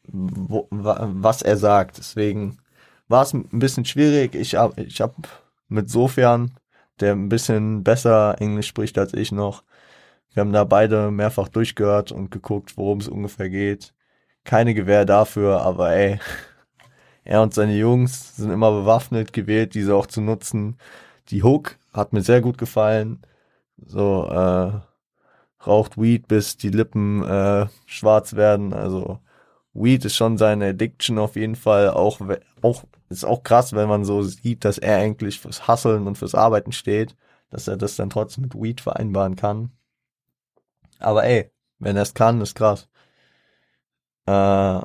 [0.07, 1.97] wo, was er sagt.
[1.97, 2.59] Deswegen
[3.07, 4.35] war es ein bisschen schwierig.
[4.35, 5.15] Ich habe ich hab
[5.67, 6.51] mit Sofern,
[6.99, 9.63] der ein bisschen besser Englisch spricht als ich noch,
[10.33, 13.93] Wir haben da beide mehrfach durchgehört und geguckt, worum es ungefähr geht.
[14.45, 16.19] Keine Gewehr dafür, aber ey,
[17.23, 20.77] er und seine Jungs sind immer bewaffnet, gewählt, diese auch zu nutzen.
[21.29, 23.21] Die Hook hat mir sehr gut gefallen.
[23.77, 24.71] So, äh,
[25.65, 28.73] raucht Weed, bis die Lippen äh, schwarz werden.
[28.73, 29.19] Also
[29.73, 31.89] Weed ist schon seine Addiction auf jeden Fall.
[31.91, 32.19] Auch,
[32.61, 36.35] auch ist auch krass, wenn man so sieht, dass er eigentlich fürs Hustlen und fürs
[36.35, 37.15] Arbeiten steht,
[37.49, 39.71] dass er das dann trotzdem mit Weed vereinbaren kann.
[40.99, 42.87] Aber ey, wenn er es kann, ist krass.
[44.25, 44.81] Äh,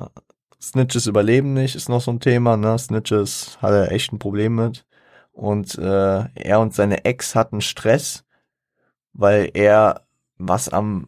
[0.61, 2.77] Snitches überleben nicht, ist noch so ein Thema, ne?
[2.79, 4.85] Snitches hat er echt ein Problem mit.
[5.35, 8.23] Und äh, er und seine Ex hatten Stress,
[9.11, 10.05] weil er
[10.37, 11.07] was am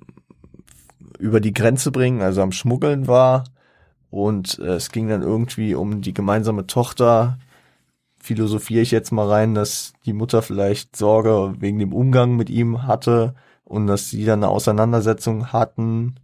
[1.18, 3.46] über die Grenze bringen, also am Schmuggeln war.
[4.10, 7.40] Und äh, es ging dann irgendwie um die gemeinsame Tochter.
[8.18, 12.84] Philosophiere ich jetzt mal rein, dass die Mutter vielleicht Sorge wegen dem Umgang mit ihm
[12.84, 16.16] hatte und dass sie dann eine Auseinandersetzung hatten,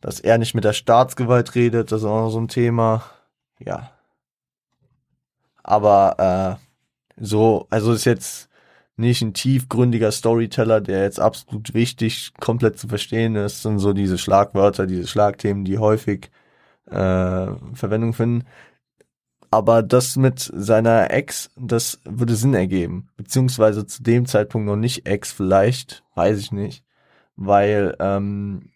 [0.00, 3.04] dass er nicht mit der Staatsgewalt redet, das ist auch noch so ein Thema.
[3.60, 3.92] Ja.
[5.62, 6.69] Aber äh,
[7.20, 8.48] so, also ist jetzt
[8.96, 14.18] nicht ein tiefgründiger Storyteller, der jetzt absolut wichtig, komplett zu verstehen ist, sind so diese
[14.18, 16.30] Schlagwörter, diese Schlagthemen, die häufig
[16.86, 18.46] äh, Verwendung finden.
[19.50, 23.08] Aber das mit seiner Ex, das würde Sinn ergeben.
[23.16, 26.84] Beziehungsweise zu dem Zeitpunkt noch nicht Ex, vielleicht, weiß ich nicht.
[27.36, 28.70] Weil ähm,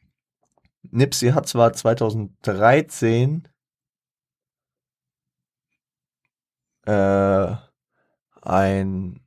[0.90, 3.46] Nipsey hat zwar 2013
[6.86, 7.54] äh,
[8.46, 9.20] ein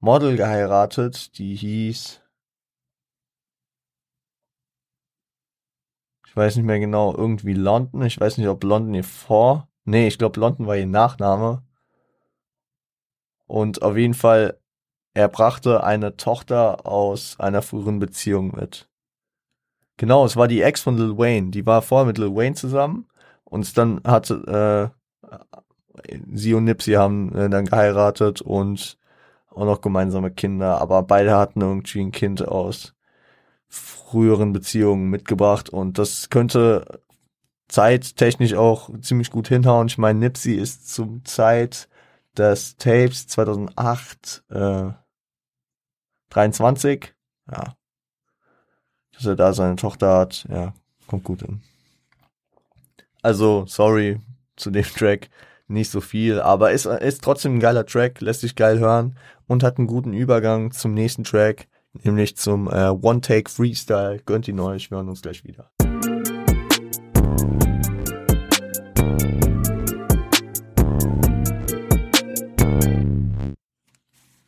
[0.00, 2.22] Model geheiratet, die hieß,
[6.26, 8.02] ich weiß nicht mehr genau, irgendwie London.
[8.02, 11.62] Ich weiß nicht, ob London ihr vor, nee, ich glaube London war ihr Nachname.
[13.46, 14.58] Und auf jeden Fall,
[15.12, 18.88] er brachte eine Tochter aus einer früheren Beziehung mit.
[19.98, 21.50] Genau, es war die Ex von Lil Wayne.
[21.50, 23.08] Die war vorher mit Lil Wayne zusammen
[23.44, 25.01] und dann hatte äh,
[26.32, 28.98] sie und Nipsey haben äh, dann geheiratet und
[29.50, 32.94] auch noch gemeinsame Kinder, aber beide hatten irgendwie ein Kind aus
[33.68, 37.00] früheren Beziehungen mitgebracht und das könnte
[37.68, 39.86] zeittechnisch auch ziemlich gut hinhauen.
[39.86, 41.88] Ich meine, Nipsey ist zum Zeit
[42.36, 44.90] des Tapes 2008 äh,
[46.30, 47.14] 23,
[47.50, 47.74] ja,
[49.12, 50.74] dass er da seine Tochter hat, ja,
[51.06, 51.62] kommt gut hin.
[53.22, 54.20] Also, sorry
[54.56, 55.30] zu dem Track,
[55.68, 59.62] nicht so viel, aber ist, ist trotzdem ein geiler Track, lässt sich geil hören und
[59.62, 64.20] hat einen guten Übergang zum nächsten Track, nämlich zum äh, One-Take Freestyle.
[64.24, 65.70] Gönnt ihn euch, wir hören uns gleich wieder.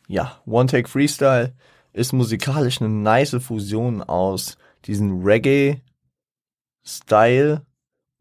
[0.07, 1.53] Ja, One-Take Freestyle
[1.91, 5.81] ist musikalisch eine nice Fusion aus diesem Reggae-Style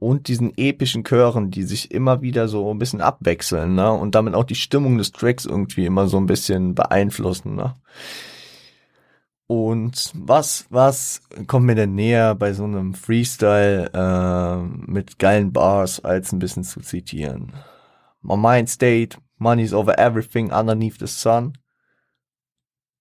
[0.05, 3.91] und diesen epischen Chören, die sich immer wieder so ein bisschen abwechseln, ne?
[3.91, 7.75] Und damit auch die Stimmung des Tracks irgendwie immer so ein bisschen beeinflussen, ne?
[9.47, 16.05] Und was, was kommt mir denn näher bei so einem Freestyle äh, mit geilen Bars,
[16.05, 17.55] als ein bisschen zu zitieren?
[18.21, 21.57] My mind state, money's over everything underneath the sun.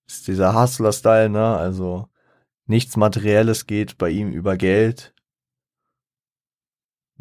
[0.07, 1.57] ist dieser Hustler-Style, ne?
[1.57, 2.07] Also
[2.65, 5.12] nichts Materielles geht bei ihm über Geld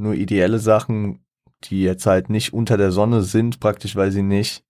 [0.03, 1.25] nur ideelle Sachen,
[1.65, 4.65] die jetzt halt nicht unter der Sonne sind, praktisch weil sie nicht,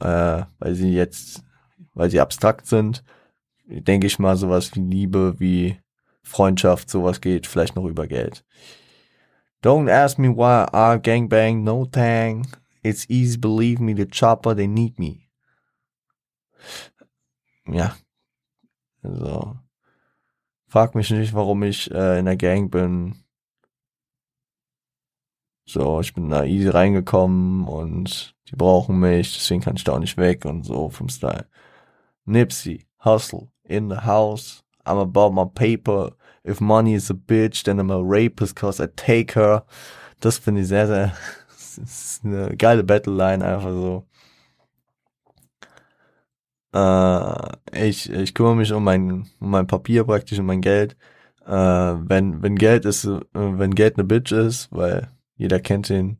[0.00, 1.44] äh, weil sie jetzt,
[1.94, 3.04] weil sie abstrakt sind,
[3.66, 5.76] denke ich mal, sowas wie Liebe, wie
[6.22, 8.44] Freundschaft, sowas geht vielleicht noch über Geld.
[9.62, 12.46] Don't ask me why I gangbang, no tang.
[12.82, 15.28] It's easy, believe me, the chopper, they need me.
[17.66, 17.94] Ja.
[19.02, 19.56] Also.
[20.66, 23.21] Frag mich nicht, warum ich äh, in der Gang bin.
[25.64, 29.98] So, ich bin da easy reingekommen und die brauchen mich, deswegen kann ich da auch
[29.98, 31.46] nicht weg und so vom Style.
[32.24, 36.12] Nipsey, Hustle, in the house, I'm about my paper.
[36.44, 39.64] If money is a bitch, then I'm a rapist cause I take her.
[40.20, 41.12] Das finde ich sehr, sehr,
[41.48, 44.06] das ist eine geile Battleline einfach so.
[46.74, 50.96] Äh, ich, ich kümmere mich um mein, um mein Papier praktisch, um mein Geld.
[51.46, 55.10] Äh, wenn, wenn Geld ist, äh, wenn Geld eine Bitch ist, weil
[55.42, 56.18] jeder kennt den.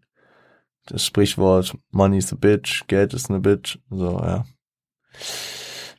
[0.86, 3.78] Das Sprichwort Money is a bitch, Geld ist eine Bitch.
[3.88, 4.44] So, ja.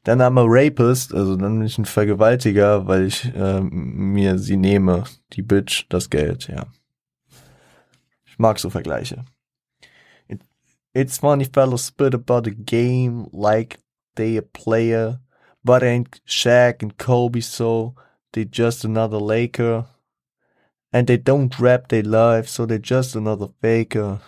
[0.03, 4.57] Dann I'm a rapist, also dann bin ich ein Vergewaltiger, weil ich äh, mir sie
[4.57, 6.65] nehme, die Bitch, das Geld, ja.
[8.25, 9.23] Ich mag so Vergleiche.
[10.27, 10.41] It,
[10.93, 13.79] it's funny fellows spit about the game like
[14.15, 15.21] they a player,
[15.63, 17.95] But ain't Shaq and Kobe so,
[18.33, 19.85] they just another Laker.
[20.93, 24.21] And they don't rap their life, so they're just another faker.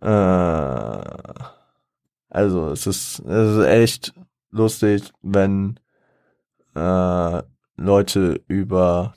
[0.00, 1.04] Äh,
[2.30, 4.14] also es ist, es ist echt
[4.50, 5.78] lustig, wenn
[6.74, 7.42] äh,
[7.76, 9.14] Leute über,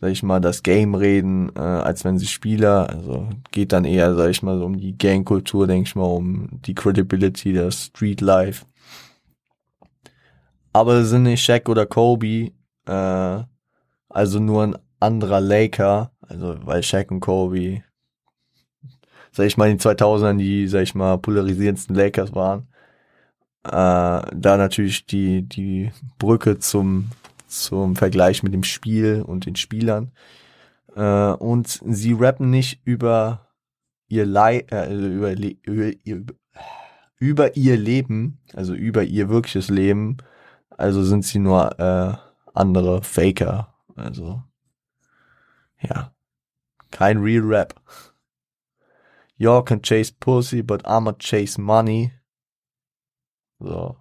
[0.00, 4.14] sag ich mal, das Game reden, äh, als wenn sie Spieler, also geht dann eher,
[4.14, 8.20] sag ich mal, so um die Gangkultur, denke ich mal, um die Credibility, das Street
[8.20, 8.66] Life.
[10.72, 12.52] Aber es sind nicht Shaq oder Kobe,
[12.88, 13.44] äh,
[14.08, 17.82] also nur ein anderer Laker, also weil Shaq und Kobe,
[19.32, 22.68] sag ich mal, in den 2000ern die, sag ich mal, polarisierendsten Lakers waren.
[23.64, 27.10] Äh, da natürlich die, die Brücke zum,
[27.46, 30.12] zum Vergleich mit dem Spiel und den Spielern.
[30.96, 33.48] Äh, und sie rappen nicht über
[34.08, 36.32] ihr Lei äh, über, über, über,
[37.18, 40.16] über ihr Leben, also über ihr wirkliches Leben,
[40.70, 43.74] also sind sie nur äh, andere Faker.
[43.96, 44.42] Also
[45.80, 46.12] ja,
[46.90, 47.74] kein Real Rap.
[49.36, 52.12] Y'all can chase pussy, but I'ma chase money.
[53.60, 53.96] So.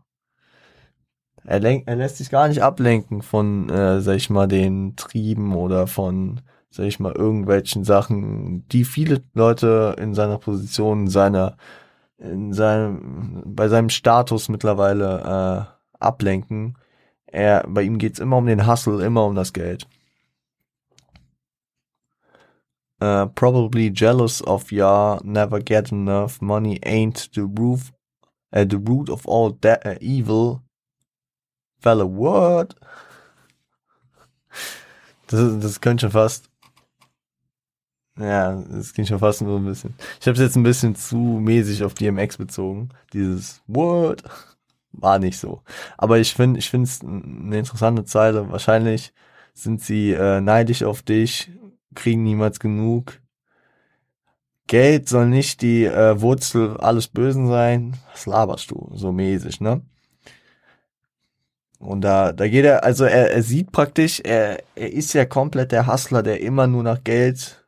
[1.44, 5.56] Er, lenkt, er lässt sich gar nicht ablenken von, äh, sag ich mal, den Trieben
[5.56, 11.56] oder von, sag ich mal, irgendwelchen Sachen, die viele Leute in seiner Position, in seiner,
[12.18, 16.78] in seinem, bei seinem Status mittlerweile äh, ablenken.
[17.38, 19.88] Er, bei ihm geht's immer um den Hustle, immer um das Geld.
[23.00, 27.94] Uh, probably jealous of ya, never get enough money ain't the roof,
[28.54, 30.64] uh, the root of all that uh, evil.
[31.80, 32.74] Fella, what?
[35.28, 36.50] Das, das könnte schon fast,
[38.18, 39.94] ja, das klingt schon fast so ein bisschen.
[40.20, 42.90] Ich habe es jetzt ein bisschen zu mäßig auf DMX bezogen.
[43.14, 44.24] Dieses What?
[44.98, 45.62] War nicht so.
[45.98, 48.52] Aber ich finde, ich finde es eine interessante Zeile.
[48.52, 49.14] Wahrscheinlich
[49.54, 51.52] sind sie äh, neidisch auf dich,
[51.96, 53.20] kriegen niemals genug.
[54.68, 57.98] Geld soll nicht die äh, Wurzel alles Bösen sein.
[58.12, 58.92] Was laberst du?
[58.94, 59.82] So mäßig, ne?
[61.80, 65.72] Und da, da geht er, also er, er sieht praktisch, er, er ist ja komplett
[65.72, 67.66] der Hustler, der immer nur nach Geld,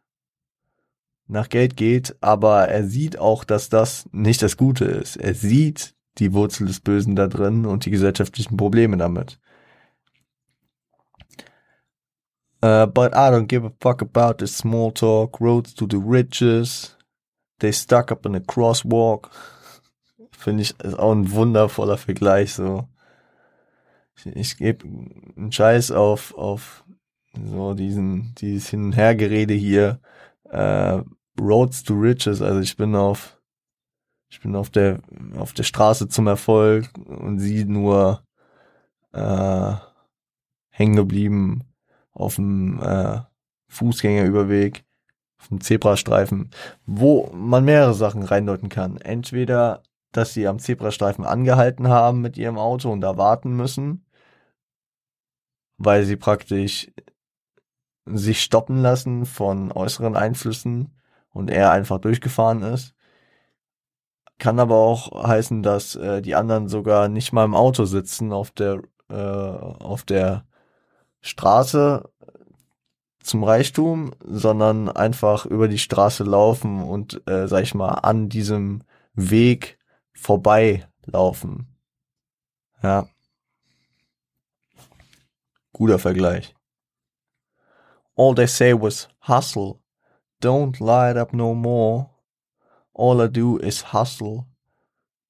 [1.27, 5.15] nach Geld geht, aber er sieht auch, dass das nicht das Gute ist.
[5.15, 9.39] Er sieht die Wurzel des Bösen da drin und die gesellschaftlichen Probleme damit.
[12.61, 16.97] Uh, but I don't give a fuck about the small talk, roads to the riches,
[17.59, 19.29] they stuck up in a crosswalk.
[20.31, 22.87] Finde ich ist auch ein wundervoller Vergleich, so.
[24.15, 26.83] Ich, ich gebe einen Scheiß auf, auf
[27.33, 30.01] so diesen, dieses Hin- und Hergerede hier,
[30.51, 31.03] uh,
[31.39, 33.38] Roads to Riches, also ich bin auf,
[34.29, 34.99] ich bin auf der
[35.37, 38.23] auf der Straße zum Erfolg und sie nur
[39.11, 39.73] äh,
[40.69, 41.63] hängen geblieben
[42.11, 43.21] auf dem äh,
[43.67, 44.83] Fußgängerüberweg,
[45.39, 46.51] auf dem Zebrastreifen,
[46.85, 48.97] wo man mehrere Sachen reindeuten kann.
[48.97, 54.05] Entweder, dass sie am Zebrastreifen angehalten haben mit ihrem Auto und da warten müssen,
[55.77, 56.91] weil sie praktisch
[58.05, 60.95] sich stoppen lassen von äußeren Einflüssen
[61.29, 62.95] und er einfach durchgefahren ist.
[64.39, 68.51] Kann aber auch heißen, dass äh, die anderen sogar nicht mal im Auto sitzen auf
[68.51, 70.45] der äh, auf der
[71.21, 72.09] Straße
[73.21, 78.83] zum Reichtum, sondern einfach über die Straße laufen und äh, sag ich mal an diesem
[79.13, 79.77] Weg
[80.13, 81.75] vorbei laufen.
[82.81, 83.07] Ja.
[85.73, 86.55] Guter Vergleich.
[88.15, 89.79] All they say was hustle.
[90.41, 92.09] Don't light up no more.
[92.99, 94.45] All I do is hustle.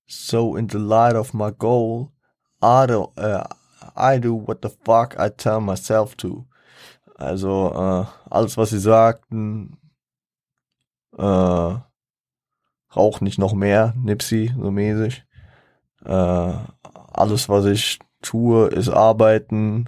[0.07, 2.11] So in the light of my goal,
[2.63, 3.43] I do, uh,
[3.95, 6.47] I do what the fuck I tell myself to.
[7.15, 9.77] Also äh, alles, was sie sagten,
[11.15, 11.77] äh,
[12.95, 15.23] rauch nicht noch mehr, Nipsey, so mäßig.
[16.05, 16.53] Äh,
[17.13, 19.87] alles, was ich tue, ist arbeiten.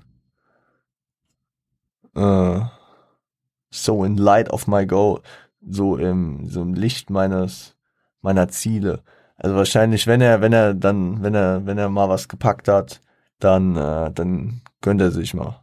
[2.14, 5.24] So in light of my goal
[5.68, 7.76] so im, so im Licht meines,
[8.22, 9.04] meiner Ziele.
[9.38, 13.02] Also wahrscheinlich, wenn er, wenn er dann, wenn er, wenn er mal was gepackt hat,
[13.40, 15.62] dann, äh, dann gönnt er sich mal.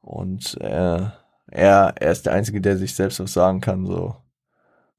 [0.00, 1.06] Und äh,
[1.50, 4.16] er, er ist der Einzige, der sich selbst was sagen kann, so,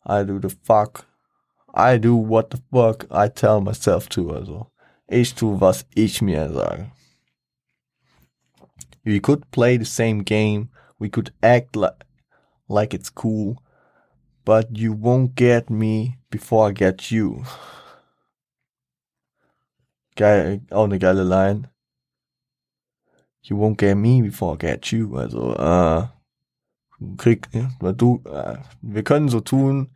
[0.08, 1.06] I do the fuck,
[1.76, 4.68] I do what the fuck I tell myself to, also,
[5.08, 6.92] ich tu, was ich mir sage.
[9.04, 12.06] We could play the same game, we could act like,
[12.68, 13.58] like it's cool,
[14.50, 17.44] but you won't get me before I get you.
[20.16, 21.70] Geil, auch eine geile Line.
[23.44, 25.16] You won't get me before I get you.
[25.16, 26.08] Also, äh,
[27.18, 29.96] krieg, ja, du, äh, wir können so tun,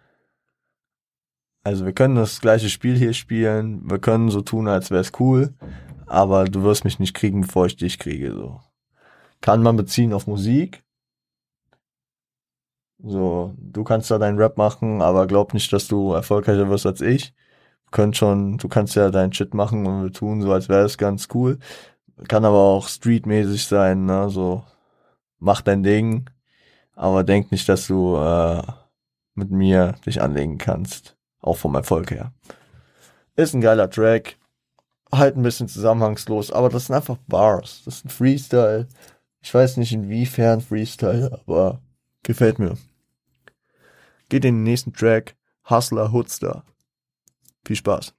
[1.64, 5.56] also wir können das gleiche Spiel hier spielen, wir können so tun, als wär's cool,
[6.06, 8.62] aber du wirst mich nicht kriegen, bevor ich dich kriege, so.
[9.42, 10.84] Kann man beziehen auf Musik.
[13.06, 17.02] So, du kannst da deinen Rap machen, aber glaub nicht, dass du erfolgreicher wirst als
[17.02, 17.34] ich.
[17.92, 20.98] Könnt schon, du kannst ja deinen Shit machen und wir tun so, als wäre es
[20.98, 21.60] ganz cool.
[22.30, 24.64] Kann aber auch streetmäßig sein, ne, so,
[25.40, 26.30] mach dein Ding,
[26.96, 28.62] aber denk nicht, dass du äh,
[29.36, 31.18] mit mir dich anlegen kannst.
[31.42, 32.32] Auch vom Erfolg her.
[33.36, 34.38] Ist ein geiler Track.
[35.12, 37.82] Halt ein bisschen zusammenhangslos, aber das sind einfach Bars.
[37.86, 38.88] Das ist ein Freestyle.
[39.42, 41.82] Ich weiß nicht inwiefern Freestyle, aber
[42.24, 42.78] gefällt mir.
[44.34, 45.36] Geht in den nächsten Track.
[45.70, 46.64] Hustler Hoodster.
[47.64, 48.16] Viel Spaß.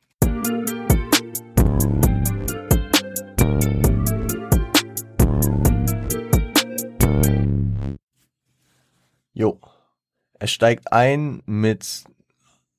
[9.32, 9.58] Jo.
[10.34, 12.04] Er steigt ein mit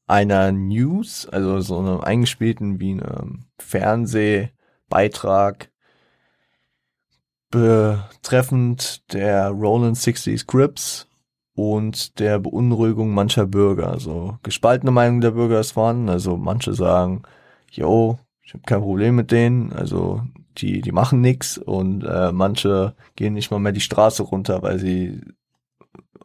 [0.07, 5.73] einer News, also so einem eingespielten wie einem Fernsehbeitrag
[7.51, 11.09] betreffend der Roland 60s Crips
[11.55, 13.89] und der Beunruhigung mancher Bürger.
[13.89, 16.09] Also gespaltene Meinung der Bürger ist vorhanden.
[16.09, 17.23] Also manche sagen,
[17.71, 20.21] yo, ich habe kein Problem mit denen, also
[20.57, 24.79] die, die machen nix und äh, manche gehen nicht mal mehr die Straße runter, weil
[24.79, 25.21] sie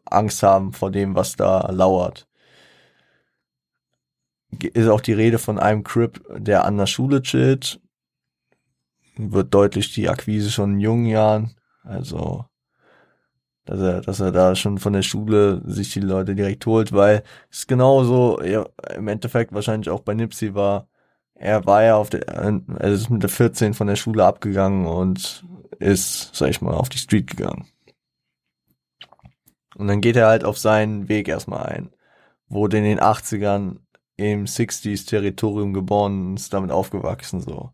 [0.04, 2.28] Angst haben vor dem, was da lauert.
[4.60, 7.80] Ist auch die Rede von einem Crip, der an der Schule chillt.
[9.16, 11.54] Wird deutlich die Akquise schon in jungen Jahren.
[11.82, 12.46] Also,
[13.64, 17.22] dass er, dass er da schon von der Schule sich die Leute direkt holt, weil
[17.50, 20.88] es genauso, ja, im Endeffekt wahrscheinlich auch bei Nipsey war,
[21.34, 25.44] er war ja auf der, er ist mit der 14 von der Schule abgegangen und
[25.78, 27.66] ist, sag ich mal, auf die Street gegangen.
[29.76, 31.90] Und dann geht er halt auf seinen Weg erstmal ein.
[32.48, 33.78] Wurde in den 80ern
[34.16, 37.72] im 60s Territorium geboren und ist damit aufgewachsen, so.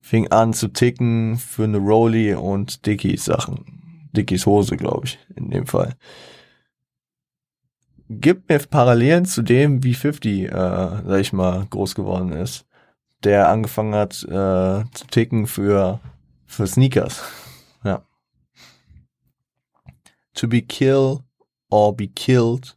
[0.00, 3.85] Fing an zu ticken für eine Rolli und Dickies Sachen.
[4.16, 5.94] Dickies Hose, glaube ich, in dem Fall.
[8.08, 12.66] Gibt mir Parallelen zu dem, wie 50, äh, sag ich mal, groß geworden ist.
[13.24, 16.00] Der angefangen hat äh, zu ticken für,
[16.46, 17.22] für Sneakers.
[17.82, 18.02] Ja
[20.36, 21.24] to be killed
[21.70, 22.74] or be killed.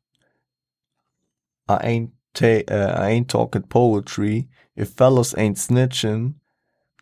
[1.67, 2.11] I ain't
[2.41, 4.47] uh, ain't talking poetry.
[4.75, 6.35] If fellas ain't snitching,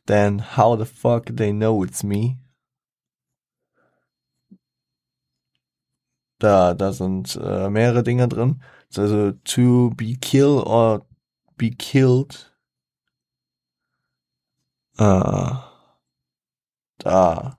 [0.08, 2.38] then how the fuck they know it's me?
[6.40, 8.62] Da, da sind äh, mehrere Dinge drin.
[8.96, 11.06] Also to be killed or
[11.58, 12.54] be killed.
[14.98, 15.52] Äh,
[17.00, 17.58] da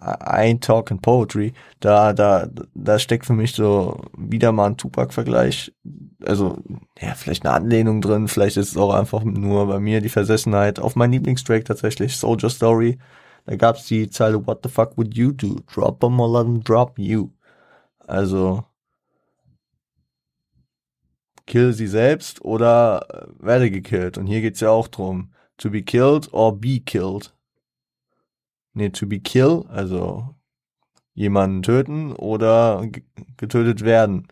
[0.00, 5.72] ein Talk Poetry, da, da, da steckt für mich so wieder mal ein Tupac-Vergleich.
[6.24, 6.58] Also,
[7.00, 10.78] ja, vielleicht eine Anlehnung drin, vielleicht ist es auch einfach nur bei mir die Versessenheit
[10.78, 12.98] auf mein Lieblingstrack tatsächlich, Soldier Story.
[13.46, 15.60] Da gab's die Zeile, What the fuck would you do?
[15.72, 17.30] Drop them or let them drop you.
[18.06, 18.64] Also,
[21.46, 24.18] kill sie selbst oder werde gekillt.
[24.18, 27.32] Und hier geht's ja auch drum, to be killed or be killed
[28.76, 30.34] nee, to be kill, also
[31.14, 32.86] jemanden töten oder
[33.36, 34.28] getötet werden.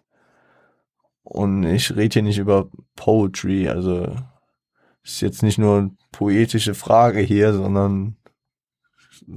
[1.22, 4.14] Und ich rede hier nicht über Poetry, also
[5.02, 8.16] ist jetzt nicht nur eine poetische Frage hier, sondern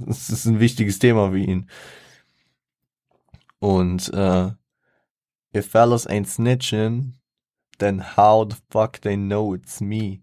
[0.08, 1.70] es ist ein wichtiges Thema für ihn.
[3.58, 4.52] Und äh,
[5.54, 7.14] if fellas ain't snitching,
[7.78, 10.22] then how the fuck they know it's me?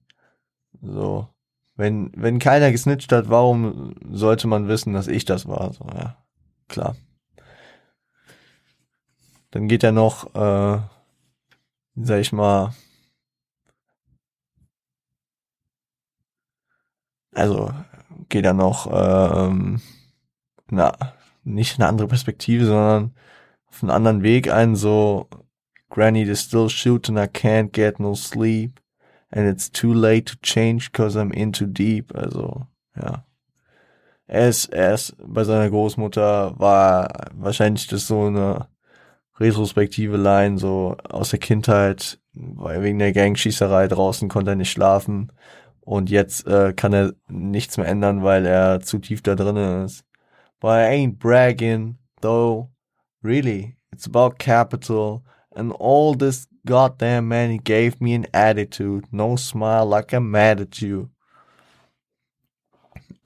[0.81, 1.29] So.
[1.75, 5.73] Wenn, wenn keiner gesnitcht hat, warum sollte man wissen, dass ich das war?
[5.73, 6.17] So, ja,
[6.69, 6.95] klar.
[9.51, 10.79] Dann geht er noch, äh,
[11.95, 12.73] sag ich mal,
[17.33, 17.73] also
[18.29, 19.81] geht er noch, ähm,
[20.69, 20.93] na,
[21.43, 23.13] nicht eine andere Perspektive, sondern
[23.67, 25.27] auf einen anderen Weg ein, so
[25.89, 28.81] Granny is still shooting, I can't get no sleep
[29.29, 32.15] and it's too late to change cause I'm in too deep.
[32.15, 33.25] Also, ja.
[34.27, 38.67] Er ist, er ist bei seiner Großmutter war wahrscheinlich das so eine
[39.39, 45.31] retrospektive Line, so aus der Kindheit, weil wegen der Gangschießerei draußen konnte er nicht schlafen
[45.85, 50.03] und jetzt äh, kann er nichts mehr ändern, weil er zu tief da drinnen ist.
[50.59, 52.71] But I ain't bragging, though.
[53.23, 55.23] Really, it's about capital
[55.55, 59.07] and all this goddamn man, gave me an attitude.
[59.11, 61.09] No smile like I'm mad at you.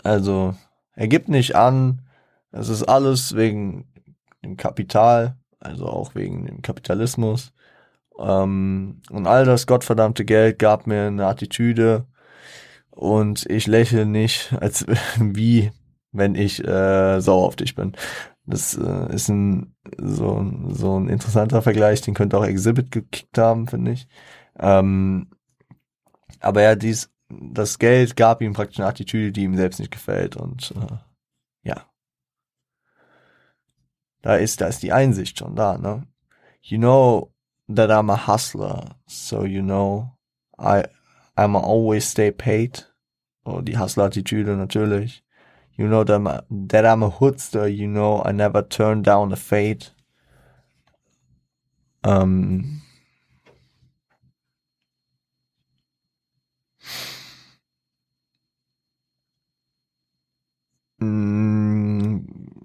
[0.03, 0.55] Also,
[0.95, 2.01] er gibt nicht an,
[2.51, 3.87] es ist alles wegen
[4.43, 7.51] dem Kapital, also auch wegen dem Kapitalismus.
[8.17, 12.05] Ähm, und all das gottverdammte Geld gab mir eine Attitüde
[12.99, 14.85] und ich lächle nicht, als
[15.19, 15.71] wie
[16.11, 17.95] wenn ich äh, sauer auf dich bin.
[18.45, 23.67] Das äh, ist ein so, so ein interessanter Vergleich, den könnte auch Exhibit gekickt haben,
[23.67, 24.07] finde ich.
[24.59, 25.29] Ähm,
[26.41, 30.35] aber ja, dies, das Geld gab ihm praktisch eine Attitüde, die ihm selbst nicht gefällt
[30.35, 30.97] und äh,
[31.63, 31.85] ja.
[34.21, 36.05] Da ist, da ist die Einsicht schon da, ne?
[36.61, 37.33] You know
[37.73, 40.17] that I'm a hustler, so you know
[40.59, 40.83] I
[41.37, 42.88] I'm always stay paid.
[43.49, 45.23] Oh, die Hustler-Attitüde natürlich.
[45.75, 49.31] You know that I'm, a, that I'm a hoodster, you know I never turn down
[49.33, 49.87] a fade.
[52.03, 52.81] Ähm,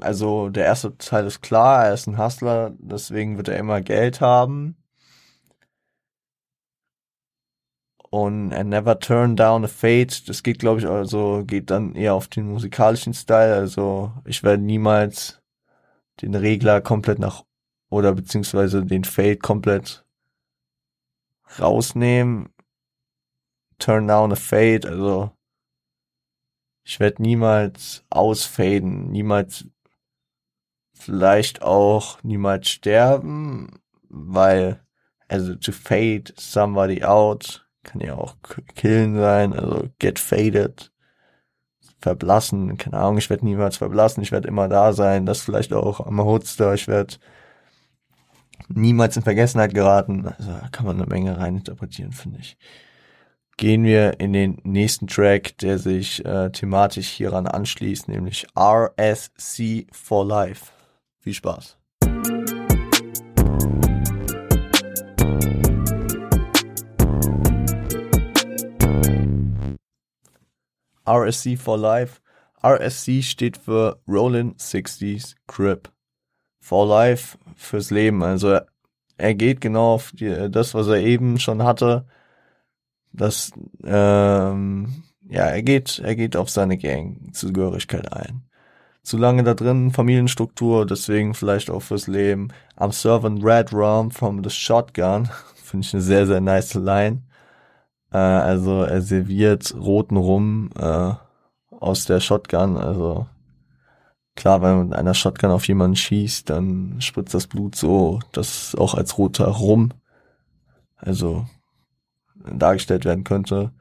[0.00, 4.20] also der erste Teil ist klar, er ist ein Hustler, deswegen wird er immer Geld
[4.20, 4.76] haben.
[8.14, 12.14] Und I Never Turn Down a Fate, das geht, glaube ich, also geht dann eher
[12.14, 13.56] auf den musikalischen Style.
[13.56, 15.42] Also ich werde niemals
[16.22, 17.42] den Regler komplett nach
[17.90, 20.06] oder beziehungsweise den Fade komplett
[21.58, 22.54] rausnehmen.
[23.80, 25.32] Turn Down a Fade, also
[26.84, 29.66] ich werde niemals ausfaden, niemals
[30.92, 34.86] vielleicht auch niemals sterben, weil
[35.26, 38.36] also to fade somebody out kann ja auch
[38.74, 40.92] killen sein, also get faded,
[42.00, 46.00] verblassen, keine Ahnung, ich werde niemals verblassen, ich werde immer da sein, das vielleicht auch
[46.04, 47.16] am Hoodster, ich werde
[48.68, 52.56] niemals in Vergessenheit geraten, also da kann man eine Menge reininterpretieren, finde ich.
[53.56, 60.26] Gehen wir in den nächsten Track, der sich äh, thematisch hieran anschließt, nämlich RSC for
[60.26, 60.72] Life.
[61.20, 61.78] Viel Spaß.
[71.06, 72.20] RSC for Life.
[72.64, 75.90] RSC steht für Rollin 60s Crip.
[76.60, 78.22] For Life fürs Leben.
[78.22, 78.60] Also
[79.18, 82.06] er geht genau auf die, das, was er eben schon hatte.
[83.12, 83.52] Das,
[83.84, 88.42] ähm, ja, er geht, er geht auf seine Gang-Zugehörigkeit ein.
[89.02, 92.48] Zu lange da drin, Familienstruktur, deswegen vielleicht auch fürs Leben.
[92.76, 95.28] I'm serving Red Rum from the Shotgun.
[95.54, 97.22] Finde ich eine sehr, sehr nice Line.
[98.14, 101.12] Äh, also er serviert roten Rum äh,
[101.70, 102.76] aus der Shotgun.
[102.76, 103.26] Also
[104.36, 108.74] klar, wenn man mit einer Shotgun auf jemanden schießt, dann spritzt das Blut so, dass
[108.76, 109.90] auch als roter Rum
[110.96, 111.46] also
[112.50, 113.72] dargestellt werden könnte.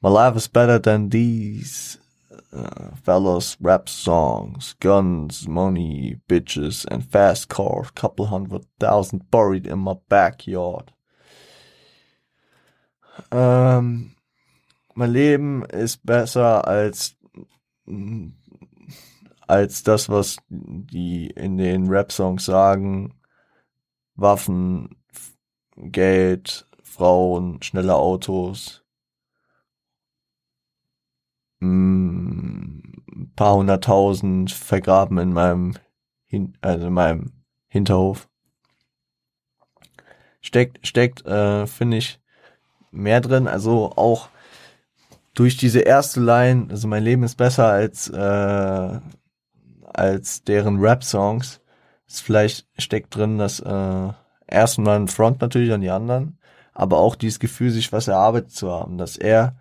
[0.00, 1.98] My life is better than these
[2.52, 9.78] uh, fellas rap songs, guns, money, bitches and fast cars, couple hundred thousand buried in
[9.78, 10.93] my backyard.
[13.30, 14.14] Ähm,
[14.94, 17.16] mein Leben ist besser als
[19.46, 23.14] als das, was die in den Rap-Songs sagen.
[24.14, 24.96] Waffen,
[25.76, 28.84] Geld, Frauen, schnelle Autos.
[31.60, 35.74] Ein mm, paar hunderttausend vergraben in meinem,
[36.26, 38.28] Hin also in meinem Hinterhof.
[40.40, 42.20] Steckt, steckt, äh, finde ich,
[42.94, 43.46] mehr drin.
[43.48, 44.28] Also auch
[45.34, 49.00] durch diese erste Line, also mein Leben ist besser als äh,
[49.94, 51.60] als deren Rap-Songs.
[52.06, 54.08] Ist vielleicht steckt drin, dass äh,
[54.46, 56.38] erstmal ein Front natürlich an die anderen,
[56.72, 59.56] aber auch dieses Gefühl, sich was erarbeitet zu haben, dass er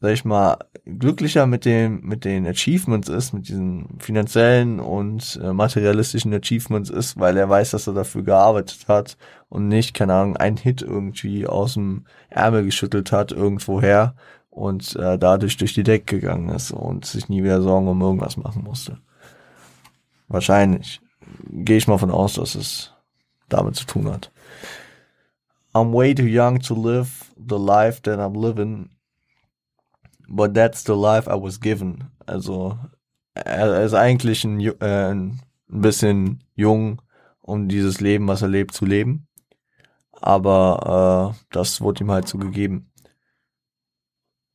[0.00, 5.52] sag ich mal, glücklicher mit dem, mit den Achievements ist, mit diesen finanziellen und äh,
[5.52, 9.18] materialistischen Achievements ist, weil er weiß, dass er dafür gearbeitet hat
[9.50, 14.14] und nicht, keine Ahnung, ein Hit irgendwie aus dem Ärmel geschüttelt hat irgendwoher
[14.48, 18.38] und äh, dadurch durch die Decke gegangen ist und sich nie wieder Sorgen um irgendwas
[18.38, 18.98] machen musste.
[20.28, 21.00] Wahrscheinlich.
[21.50, 22.92] Gehe ich mal von aus, dass es
[23.48, 24.32] damit zu tun hat.
[25.74, 28.90] I'm way too young to live the life that I'm living
[30.30, 32.10] but that's the life I was given.
[32.26, 32.78] Also
[33.34, 37.02] er, ist eigentlich ein, äh, ein bisschen jung,
[37.40, 39.26] um dieses Leben, was er lebt, zu leben.
[40.12, 42.90] Aber äh, das wurde ihm halt so gegeben.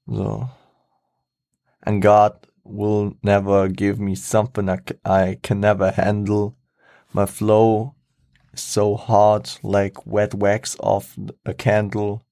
[0.07, 0.49] So.
[1.81, 6.55] And God will never give me something I, I can never handle.
[7.13, 7.95] My flow
[8.53, 12.24] is so hard like wet wax off a candle.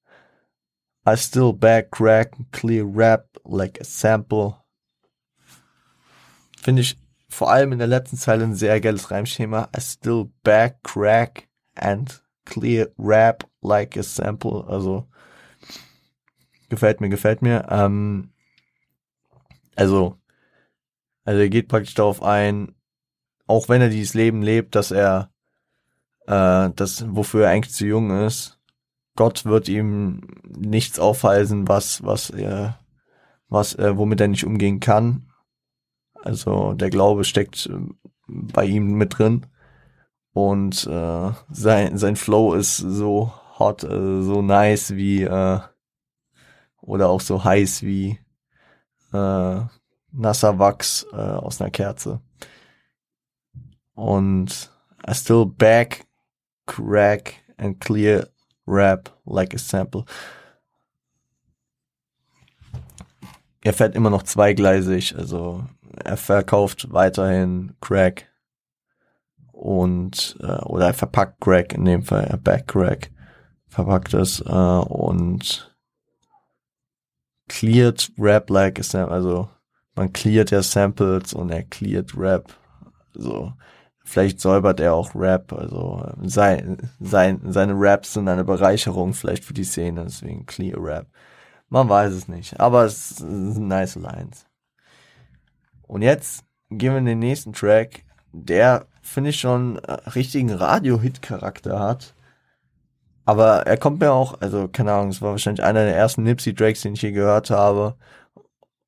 [1.06, 4.64] I still back crack clear rap like a sample.
[6.64, 6.96] finde ich
[7.28, 9.68] vor allem in der letzten Zeile ein sehr geiles Reimschema.
[9.76, 14.64] I still back, crack and clear rap like a sample.
[14.66, 15.06] Also
[16.70, 17.66] gefällt mir, gefällt mir.
[17.68, 18.32] Ähm,
[19.76, 20.16] also,
[21.24, 22.74] also er geht praktisch darauf ein,
[23.46, 25.30] auch wenn er dieses Leben lebt, dass er
[26.26, 28.58] äh, das, wofür er eigentlich zu jung ist,
[29.16, 32.80] Gott wird ihm nichts aufhalsen, was, was er,
[33.48, 35.30] was, äh, womit er nicht umgehen kann.
[36.14, 37.78] Also der Glaube steckt äh,
[38.26, 39.46] bei ihm mit drin.
[40.32, 45.60] Und äh, sein, sein Flow ist so hot, äh, so nice wie äh,
[46.80, 48.18] oder auch so heiß wie
[49.12, 49.60] äh,
[50.10, 52.20] nasser Wachs äh, aus einer Kerze.
[53.94, 54.72] Und
[55.08, 56.04] I still back,
[56.66, 58.28] crack and clear
[58.66, 60.04] rap like a sample.
[63.62, 65.64] Er fährt immer noch zweigleisig, also
[66.04, 68.28] er verkauft weiterhin Crack
[69.52, 73.10] und äh, oder er verpackt Crack in dem Fall, er back Crack,
[73.68, 75.74] verpackt es äh, und
[77.48, 79.48] cleared Rap like a sample, also
[79.94, 82.52] man cleart ja Samples und er cleared Rap,
[83.14, 83.52] also
[84.04, 89.54] vielleicht säubert er auch Rap, also sein, sein, seine Raps sind eine Bereicherung vielleicht für
[89.54, 91.06] die Szene, deswegen Clear Rap.
[91.68, 94.46] Man weiß es nicht, aber es sind nice Lines.
[95.82, 102.14] Und jetzt gehen wir in den nächsten Track, der finde ich schon richtigen Radio-Hit-Charakter hat.
[103.24, 106.82] Aber er kommt mir auch, also keine Ahnung, es war wahrscheinlich einer der ersten Nipsey-Tracks,
[106.82, 107.96] den ich hier gehört habe.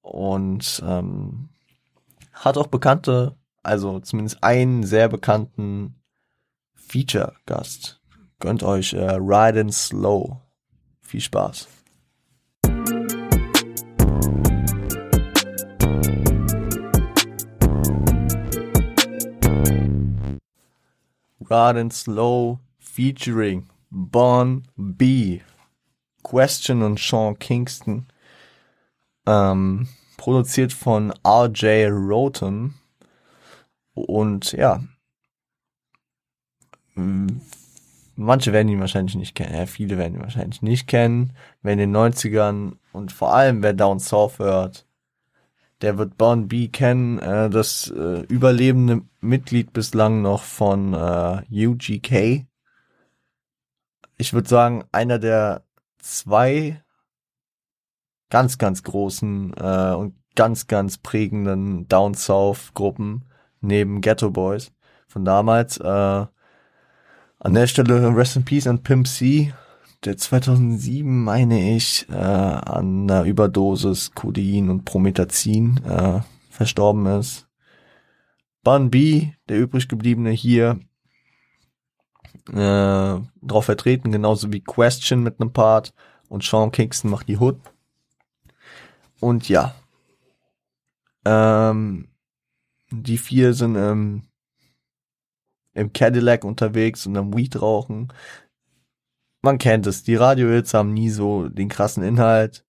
[0.03, 1.49] Und ähm,
[2.33, 3.37] hat auch bekannte,
[3.67, 5.97] also zumindest einen sehr bekannten
[6.75, 8.01] Feature-Gast.
[8.39, 10.41] Gönnt euch äh, Riding Slow.
[11.01, 11.69] Viel Spaß.
[21.49, 25.41] Riding Slow featuring Bon B.
[26.23, 28.07] Question und Sean Kingston.
[29.27, 32.75] Ähm, produziert von RJ Roten.
[33.97, 34.83] Und ja,
[36.95, 39.55] manche werden ihn wahrscheinlich nicht kennen.
[39.55, 41.33] Ja, viele werden ihn wahrscheinlich nicht kennen.
[41.63, 44.87] Wer in den 90ern und vor allem wer Down South hört,
[45.81, 47.19] der wird Bon B kennen.
[47.19, 52.47] Äh, das äh, überlebende Mitglied bislang noch von äh, UGK.
[54.19, 55.65] Ich würde sagen, einer der
[55.99, 56.83] zwei
[58.29, 63.25] ganz, ganz großen äh, und ganz, ganz prägenden Down South Gruppen
[63.67, 64.73] neben Ghetto Boys
[65.09, 65.79] von damals.
[65.79, 66.27] Äh,
[67.39, 69.53] an der Stelle Rest in Peace an Pimp C,
[70.05, 77.47] der 2007, meine ich, äh, an einer Überdosis Codein und Promethazin äh, verstorben ist.
[78.63, 80.81] Bun B, der übrig gebliebene hier,
[82.53, 82.55] äh,
[83.43, 85.93] drauf vertreten, genauso wie Question mit einem Part
[86.29, 87.61] und Sean Kingston macht die Hood.
[89.21, 89.75] Und ja,
[91.25, 92.09] ähm,
[92.91, 94.23] die vier sind ähm,
[95.75, 98.13] im Cadillac unterwegs und am Weed rauchen.
[99.43, 102.65] Man kennt es, die Radio-Hits haben nie so den krassen Inhalt.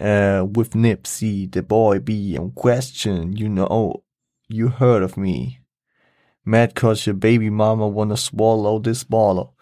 [0.00, 4.04] Uh, with Nipsey, The Boy B, and Question, you know,
[4.46, 5.58] you heard of me.
[6.44, 9.52] Mad cause your baby mama wanna swallow this baller.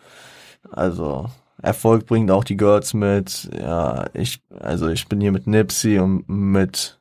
[0.70, 1.30] Also,
[1.62, 3.48] Erfolg bringt auch die Girls mit.
[3.58, 7.00] Ja, ich, also ich bin hier mit Nipsey und mit,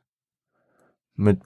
[1.14, 1.40] mit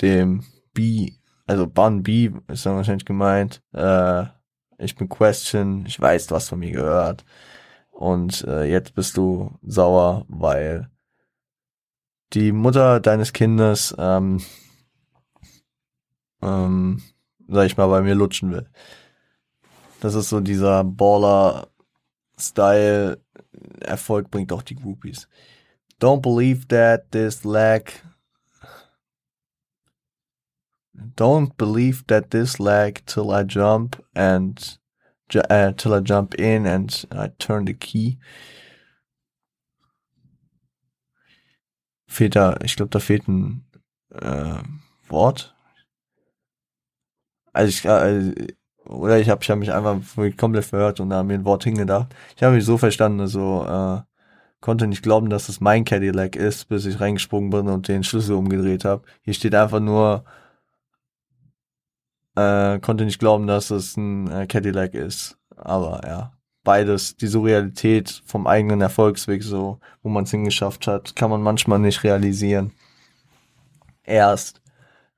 [0.00, 1.12] dem B,
[1.46, 3.62] also Bun B ist dann wahrscheinlich gemeint.
[3.72, 4.24] Äh,
[4.78, 7.24] ich bin Question, ich weiß, du hast von mir gehört.
[7.90, 10.90] Und äh, jetzt bist du sauer, weil
[12.32, 14.40] die Mutter deines Kindes, ähm,
[16.40, 17.02] ähm,
[17.48, 18.68] sag ich mal, bei mir lutschen will.
[20.00, 21.68] Das ist so dieser Baller-Style.
[23.80, 25.28] Erfolg bringt auch die Groupies.
[26.00, 27.84] Don't believe that this lag.
[30.94, 34.78] Don't believe that this lag till I jump and
[35.34, 38.18] uh, till I jump in and I turn the key.
[42.06, 43.64] Fehlt da, ich glaube, da fehlt ein
[44.10, 44.62] äh,
[45.08, 45.54] Wort.
[47.54, 48.52] Also ich, äh,
[48.84, 49.98] oder ich habe ich hab mich einfach
[50.36, 52.14] komplett verhört und da mir ein Wort hingedacht.
[52.36, 54.02] Ich habe mich so verstanden, also äh,
[54.60, 58.36] konnte nicht glauben, dass es mein Cadillac ist, bis ich reingesprungen bin und den Schlüssel
[58.36, 59.04] umgedreht habe.
[59.22, 60.24] Hier steht einfach nur,
[62.36, 65.38] äh, konnte nicht glauben, dass es ein äh, Cadillac ist.
[65.56, 66.32] Aber ja,
[66.64, 71.78] beides, die Surrealität vom eigenen Erfolgsweg, so, wo man es hingeschafft hat, kann man manchmal
[71.78, 72.72] nicht realisieren.
[74.04, 74.60] Erst.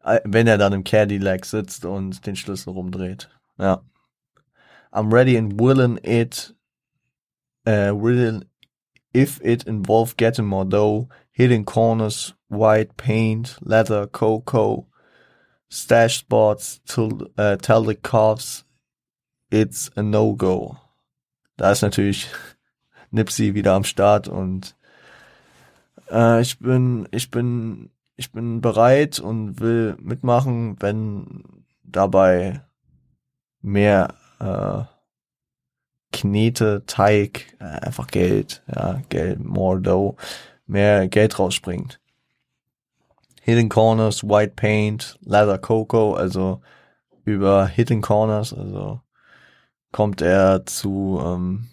[0.02, 3.30] Äh, Wenn er dann im Cadillac sitzt und den Schlüssel rumdreht.
[3.58, 3.82] Ja.
[4.92, 6.54] I'm ready and willing it,
[7.66, 8.44] uh, willing
[9.12, 14.86] if it involve getting more dough, hitting corners, white paint, leather, cocoa,
[15.74, 18.64] stash spots, to, uh, tell the cops
[19.50, 20.76] it's a no-go.
[21.56, 22.28] Da ist natürlich
[23.10, 24.76] Nipsey wieder am Start und
[26.10, 31.42] äh, ich bin, ich bin, ich bin bereit und will mitmachen, wenn
[31.82, 32.62] dabei
[33.60, 34.84] mehr äh,
[36.12, 40.16] Knete, Teig, äh, einfach Geld, ja, Geld, more dough,
[40.66, 42.00] mehr Geld rausspringt.
[43.44, 46.62] Hidden Corners, White Paint, Leather Cocoa, also
[47.26, 49.02] über Hidden Corners, also
[49.92, 51.68] kommt er zu, ähm,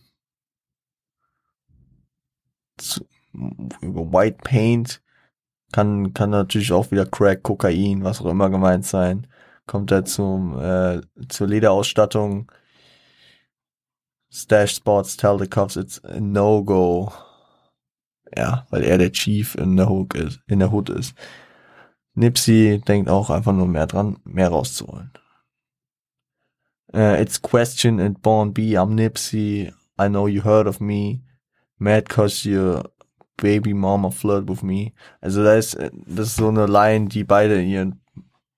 [2.77, 3.05] zu
[3.81, 5.01] über White Paint,
[5.71, 9.27] kann, kann natürlich auch wieder Crack, Kokain, was auch immer gemeint sein.
[9.65, 10.99] Kommt er zum, äh,
[11.29, 12.51] zur Lederausstattung.
[14.29, 17.13] Stash Spots, tell the cops it's a no-go.
[18.35, 21.15] Ja, weil er der Chief in der Hook ist, in der Hood ist.
[22.13, 25.11] Nipsey denkt auch einfach nur mehr dran, mehr rauszuholen.
[26.93, 31.21] Uh, it's Question and Born B, I'm Nipsey, I know you heard of me,
[31.77, 32.83] mad cause your
[33.37, 34.93] baby mama flirt with me.
[35.21, 38.01] Also da ist, das ist so eine Line, die beide in ihren,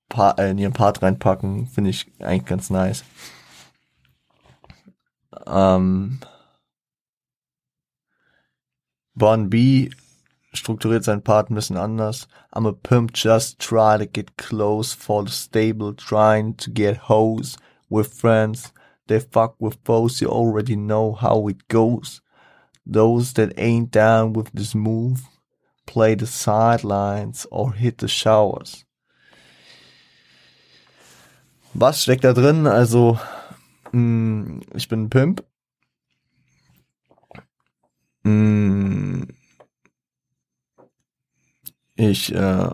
[0.10, 3.04] pa äh, in ihren Part reinpacken, finde ich eigentlich ganz nice.
[5.46, 6.20] Ähm,
[9.14, 9.92] Bon B
[10.54, 12.28] strukturiert seinen Part ein bisschen anders.
[12.56, 17.58] I'm a pimp, just try to get close for the stable, trying to get hoes
[17.90, 18.72] with friends.
[19.08, 22.22] They fuck with foes, you already know how it goes.
[22.86, 25.22] Those that ain't down with this move,
[25.86, 28.86] play the sidelines or hit the showers.
[31.74, 32.68] Was steckt da drin?
[32.68, 33.20] Also,
[33.92, 35.44] mh, ich bin ein Pimp.
[38.24, 39.26] Mh,
[41.96, 42.70] ich äh,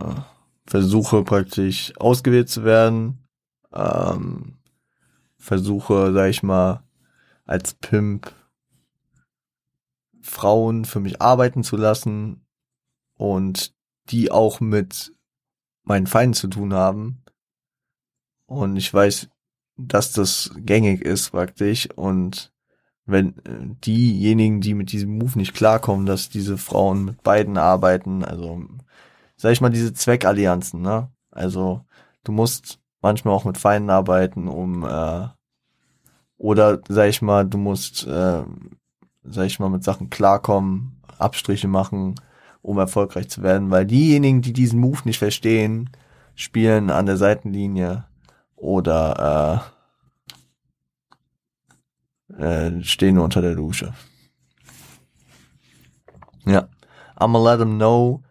[0.65, 3.25] versuche praktisch ausgewählt zu werden.
[3.73, 4.57] Ähm,
[5.37, 6.83] versuche, sag ich mal,
[7.45, 8.33] als Pimp
[10.21, 12.45] Frauen für mich arbeiten zu lassen
[13.15, 13.73] und
[14.09, 15.13] die auch mit
[15.83, 17.23] meinen Feinden zu tun haben.
[18.45, 19.29] Und ich weiß,
[19.77, 22.51] dass das gängig ist praktisch und
[23.05, 23.35] wenn
[23.83, 28.63] diejenigen, die mit diesem Move nicht klarkommen, dass diese Frauen mit beiden arbeiten, also
[29.39, 31.09] sag ich mal, diese Zweckallianzen, ne?
[31.31, 31.85] Also
[32.25, 35.27] du musst manchmal auch mit Feinden arbeiten, um äh,
[36.37, 38.43] oder sag ich mal, du musst, äh,
[39.23, 42.15] sag ich mal, mit Sachen klarkommen, Abstriche machen,
[42.61, 45.89] um erfolgreich zu werden, weil diejenigen, die diesen Move nicht verstehen,
[46.35, 48.05] spielen an der Seitenlinie
[48.57, 49.63] oder
[52.37, 53.93] äh, äh, stehen unter der Dusche.
[56.45, 56.67] Ja.
[57.17, 58.21] I'ma let them know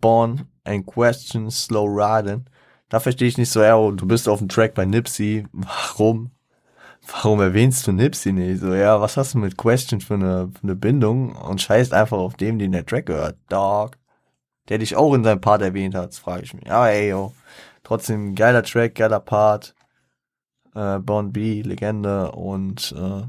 [0.00, 2.46] born and question slow riding.
[2.88, 5.46] Da verstehe ich nicht so, ja, du bist auf dem Track bei Nipsey.
[5.52, 6.30] Warum?
[7.06, 8.60] Warum erwähnst du Nipsey nicht?
[8.60, 11.34] So, ja, was hast du mit Question für eine, für eine Bindung?
[11.36, 13.38] Und scheißt einfach auf dem, den der Track gehört.
[13.48, 13.96] Dog.
[14.68, 16.70] Der dich auch in seinem Part erwähnt hat, frage ich mich.
[16.70, 17.32] Aber ey, yo.
[17.82, 19.74] Trotzdem geiler Track, geiler Part.
[20.74, 22.32] Äh, Born B, Legende.
[22.32, 23.22] Und äh,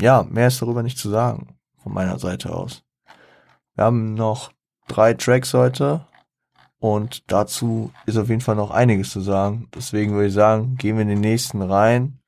[0.00, 1.56] ja, mehr ist darüber nicht zu sagen.
[1.82, 2.82] Von meiner Seite aus.
[3.74, 4.52] Wir haben noch
[4.88, 6.06] drei Tracks heute.
[6.78, 9.68] Und dazu ist auf jeden Fall noch einiges zu sagen.
[9.74, 12.18] Deswegen würde ich sagen, gehen wir in den nächsten rein.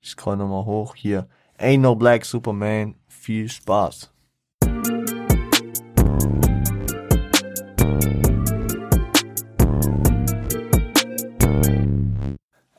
[0.00, 0.94] Ich scroll nochmal hoch.
[0.94, 1.28] Hier.
[1.58, 2.94] Ain't no black Superman.
[3.08, 4.10] Viel Spaß.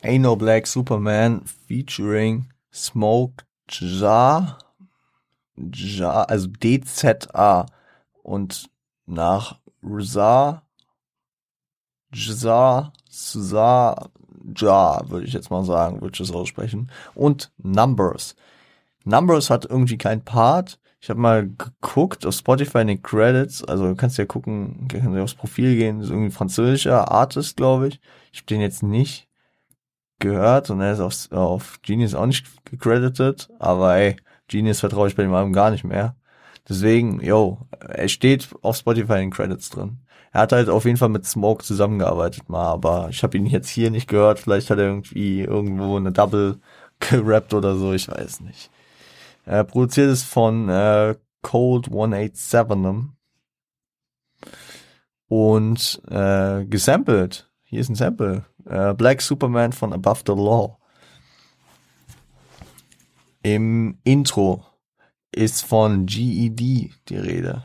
[0.01, 3.43] Ain't no black Superman featuring Smoke
[3.79, 4.59] Ja.
[5.57, 7.65] Ja, also DZA.
[8.21, 8.69] Und
[9.07, 10.64] nach Rizar
[12.14, 14.10] Jza, Suza,
[14.58, 16.91] Ja, würde ich jetzt mal sagen, würde ich das aussprechen.
[17.16, 18.36] Und Numbers.
[19.06, 20.80] Numbers hat irgendwie kein Part.
[21.01, 25.08] Ich habe mal geguckt auf Spotify in den Credits, also du kannst ja gucken, kannst
[25.16, 28.01] ja aufs Profil gehen, das ist irgendwie ein französischer Artist, glaube ich.
[28.34, 29.28] Ich habe den jetzt nicht
[30.20, 35.16] gehört und er ist auf, auf Genius auch nicht gecredited, aber ey, Genius vertraue ich
[35.16, 36.16] bei dem Album gar nicht mehr.
[36.68, 39.99] Deswegen, yo, er steht auf Spotify in den Credits drin.
[40.36, 43.69] Er hat halt auf jeden Fall mit Smoke zusammengearbeitet mal, aber ich habe ihn jetzt
[43.69, 44.38] hier nicht gehört.
[44.38, 46.59] Vielleicht hat er irgendwie irgendwo eine Double
[46.99, 48.69] gerappt oder so, ich weiß nicht.
[49.45, 53.13] Er produziert es von äh, Cold 187
[55.29, 57.49] und äh, gesampelt.
[57.63, 58.43] Hier ist ein Sample.
[58.65, 60.77] Äh, Black Superman von Above the Law.
[63.41, 64.65] Im Intro
[65.31, 67.63] ist von GED die Rede.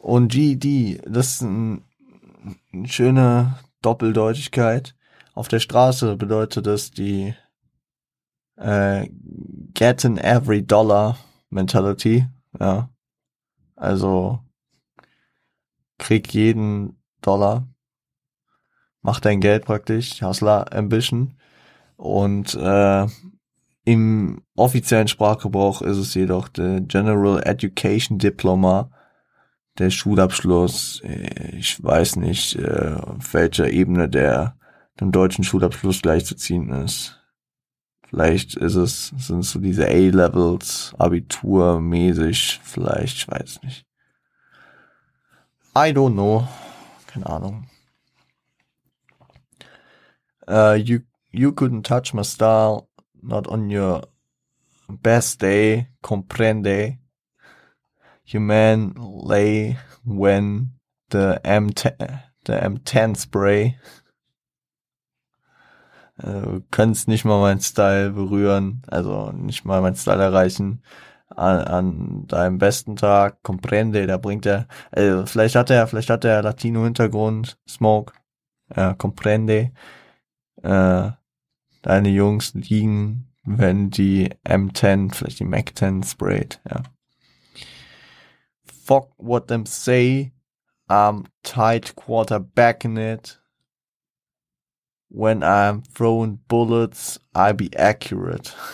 [0.00, 1.84] Und GED, das ist ein,
[2.72, 4.96] eine schöne Doppeldeutigkeit.
[5.34, 7.34] Auf der Straße bedeutet das die
[8.56, 9.06] äh,
[9.74, 11.18] Get in Every Dollar
[11.50, 12.26] Mentality.
[12.58, 12.88] Ja.
[13.76, 14.40] Also
[15.98, 17.68] krieg jeden Dollar,
[19.02, 21.34] mach dein Geld praktisch, Hustler Ambition.
[21.96, 23.06] Und äh,
[23.84, 28.90] im offiziellen Sprachgebrauch ist es jedoch der General Education Diploma,
[29.78, 31.02] der Schulabschluss.
[31.52, 34.56] Ich weiß nicht, äh, auf welcher Ebene der
[35.00, 37.20] dem deutschen Schulabschluss gleichzuziehen ist.
[38.08, 43.86] Vielleicht ist es, sind es so diese A-Levels, Abitur mäßig, vielleicht, ich weiß nicht.
[45.76, 46.46] I don't know.
[47.06, 47.68] Keine Ahnung.
[50.48, 51.00] Uh, you,
[51.30, 52.88] you couldn't touch my style,
[53.22, 54.02] not on your
[54.88, 56.98] best day, comprende.
[58.32, 60.74] You man lay when
[61.10, 63.76] the M10, the M10 spray.
[66.22, 70.82] Äh, kannst nicht mal meinen Style berühren, also nicht mal meinen Style erreichen.
[71.28, 76.24] An, an deinem besten Tag, comprende, da bringt er, also vielleicht hat er, vielleicht hat
[76.24, 78.14] er Latino-Hintergrund, Smoke,
[78.76, 79.72] ja, comprende,
[80.62, 81.10] äh,
[81.82, 86.82] deine Jungs liegen, wenn die M10, vielleicht die Mac 10 sprayt, ja.
[88.84, 90.32] Fuck what them say,
[90.88, 93.38] I'm tight quarterback in it,
[95.10, 98.54] when I'm throwing bullets, I be accurate.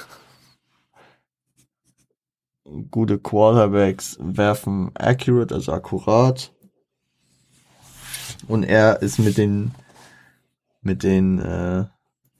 [2.90, 6.50] Gute Quarterbacks werfen accurate, also akkurat.
[8.48, 9.72] Und er ist mit den
[10.82, 11.84] mit den äh,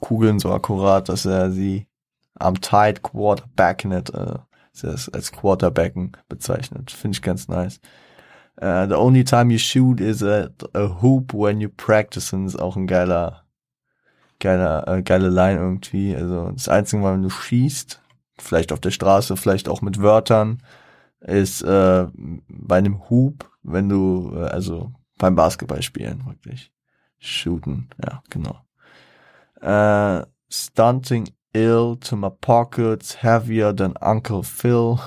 [0.01, 1.87] Kugeln so akkurat, dass er sie
[2.35, 4.39] am tight quarterbacken it, äh,
[4.85, 6.91] als Quarterbacken bezeichnet.
[6.91, 7.81] Finde ich ganz nice.
[8.61, 12.77] Uh, the only time you shoot is at a hoop when you practicing ist auch
[12.77, 13.47] ein geiler
[14.41, 16.15] geile, äh, geile Line irgendwie.
[16.15, 18.03] Also das einzige Mal, wenn du schießt,
[18.39, 20.63] vielleicht auf der Straße, vielleicht auch mit Wörtern,
[21.21, 26.73] ist äh, bei einem Hoop, wenn du, äh, also beim Basketballspielen wirklich.
[27.19, 28.61] Shooten, ja, genau.
[29.61, 35.01] Äh, stunting ill to my pockets, heavier than Uncle Phil.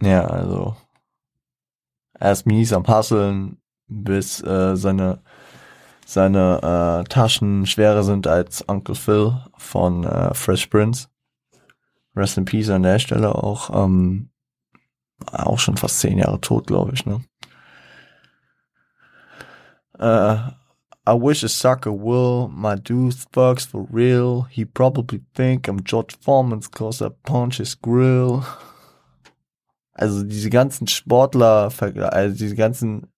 [0.00, 0.76] Ja, also
[2.18, 5.22] er ist mies am Hasseln, bis äh, seine
[6.04, 11.08] seine äh, Taschen schwerer sind als Uncle Phil von äh, Fresh Prince.
[12.14, 14.30] Rest in Peace an der Stelle auch ähm,
[15.30, 17.06] auch schon fast zehn Jahre tot, glaube ich.
[17.06, 17.24] Ne?
[19.98, 20.50] Uh,
[21.04, 22.48] I wish a sucker will.
[22.48, 24.42] My dude bugs for real.
[24.42, 28.44] He probably think I'm George Foreman's cause I punch his grill.
[29.94, 31.70] Also diese ganzen Sportler,
[32.12, 33.12] also diese ganzen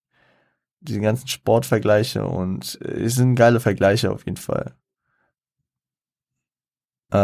[0.81, 4.75] diese ganzen Sportvergleiche und äh, es sind geile Vergleiche auf jeden Fall.
[7.11, 7.17] Äh,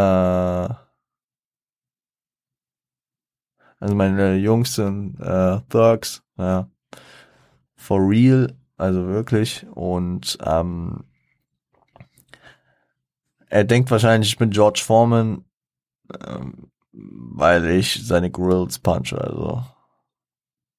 [3.78, 6.70] also meine Jungs sind äh, Thugs, ja,
[7.76, 11.04] for real, also wirklich und ähm,
[13.48, 15.44] er denkt wahrscheinlich, ich bin George Foreman,
[16.24, 19.62] ähm, weil ich seine Grills punch, also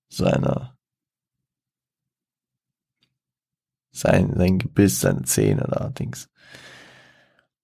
[0.09, 0.75] seine
[3.91, 6.29] sein, sein Gebiss, seine Zähne da, Dings.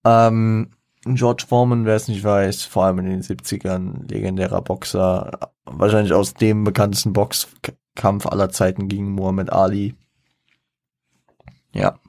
[0.06, 0.72] Ähm,
[1.06, 6.34] George Foreman, wer es nicht weiß, vor allem in den 70ern, legendärer Boxer, wahrscheinlich aus
[6.34, 9.96] dem bekanntesten Boxkampf aller Zeiten gegen Muhammad Ali.
[11.78, 12.00] Ja.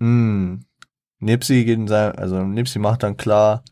[0.00, 0.64] Hm.
[1.20, 3.64] Nipsey geht in sein, also Nipsey macht dann klar,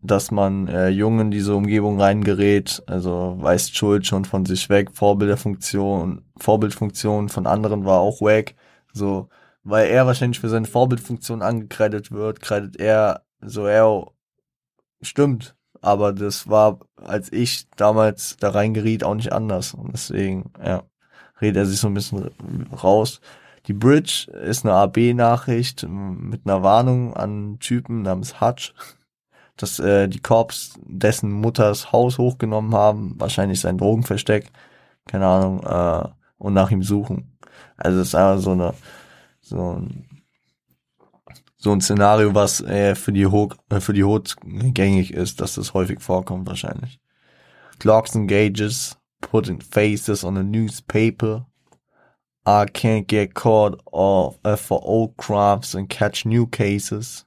[0.00, 4.90] dass man äh, Jungen in diese Umgebung reingerät, also weist Schuld schon von sich weg,
[4.92, 8.56] Vorbilderfunktion, Vorbildfunktion von anderen war auch weg,
[8.92, 9.28] so,
[9.64, 14.06] weil er wahrscheinlich für seine Vorbildfunktion angekreidet wird, kreidet er, so er,
[15.02, 20.84] stimmt, aber das war, als ich damals da reingeriet, auch nicht anders und deswegen, ja,
[21.40, 22.30] redet er sich so ein bisschen
[22.82, 23.20] raus.
[23.66, 28.74] Die Bridge ist eine AB-Nachricht mit einer Warnung an Typen namens Hutch,
[29.56, 34.50] dass äh, die Korps dessen Mutters Haus hochgenommen haben, wahrscheinlich sein Drogenversteck,
[35.06, 36.08] keine Ahnung, äh,
[36.38, 37.38] und nach ihm suchen.
[37.76, 38.74] Also es ist einfach so eine
[39.42, 40.11] so ein
[41.62, 45.54] so ein Szenario, was äh, für die Hoch, äh, für die Hut gängig ist, dass
[45.54, 47.00] das häufig vorkommt wahrscheinlich.
[47.82, 51.46] clocks and gauges, putting faces on a newspaper.
[52.46, 57.26] I can't get caught off uh, for old crimes and catch new cases.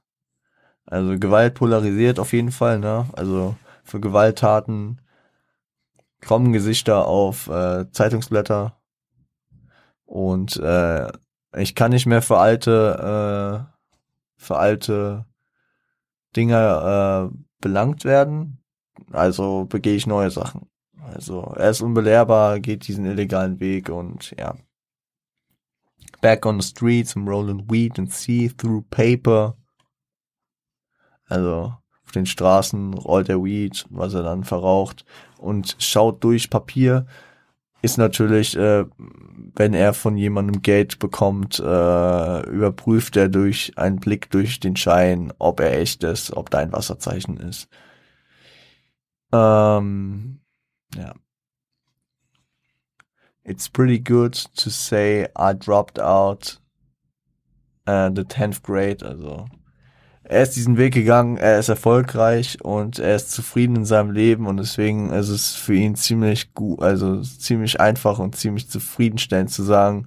[0.86, 3.06] Also Gewalt polarisiert auf jeden Fall, ne?
[3.12, 5.00] Also für Gewalttaten
[6.26, 8.80] kommen Gesichter auf äh, Zeitungsblätter
[10.06, 11.10] und äh,
[11.56, 13.75] ich kann nicht mehr für alte äh,
[14.46, 15.26] für alte
[16.34, 18.62] Dinge äh, belangt werden,
[19.12, 20.68] also begehe ich neue Sachen.
[21.02, 24.54] Also er ist unbelehrbar, geht diesen illegalen Weg und ja.
[26.20, 29.56] Back on the streets, I'm rolling weed and see through paper.
[31.26, 31.74] Also
[32.04, 35.04] auf den Straßen rollt er Weed, was er dann verraucht
[35.38, 37.06] und schaut durch Papier.
[37.82, 38.84] Ist natürlich, äh,
[39.54, 45.32] wenn er von jemandem Geld bekommt, äh, überprüft er durch einen Blick durch den Schein,
[45.38, 47.68] ob er echt ist, ob da ein Wasserzeichen ist.
[49.32, 50.40] Ähm,
[50.94, 51.14] ja.
[53.44, 56.60] It's pretty good to say I dropped out
[57.86, 59.46] uh, the 10th grade, also
[60.28, 64.46] er ist diesen Weg gegangen, er ist erfolgreich und er ist zufrieden in seinem Leben
[64.48, 69.62] und deswegen ist es für ihn ziemlich gut, also ziemlich einfach und ziemlich zufriedenstellend zu
[69.62, 70.06] sagen,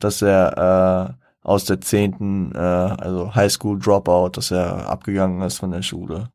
[0.00, 5.70] dass er äh, aus der zehnten, äh, also Highschool Dropout, dass er abgegangen ist von
[5.70, 6.30] der Schule.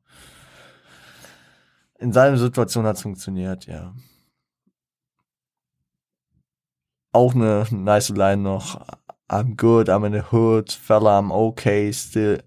[2.00, 3.94] In seiner Situation hat es funktioniert, ja.
[7.12, 8.80] Auch eine nice Line noch.
[9.28, 12.40] I'm good, I'm in the hood, fella, I'm okay, still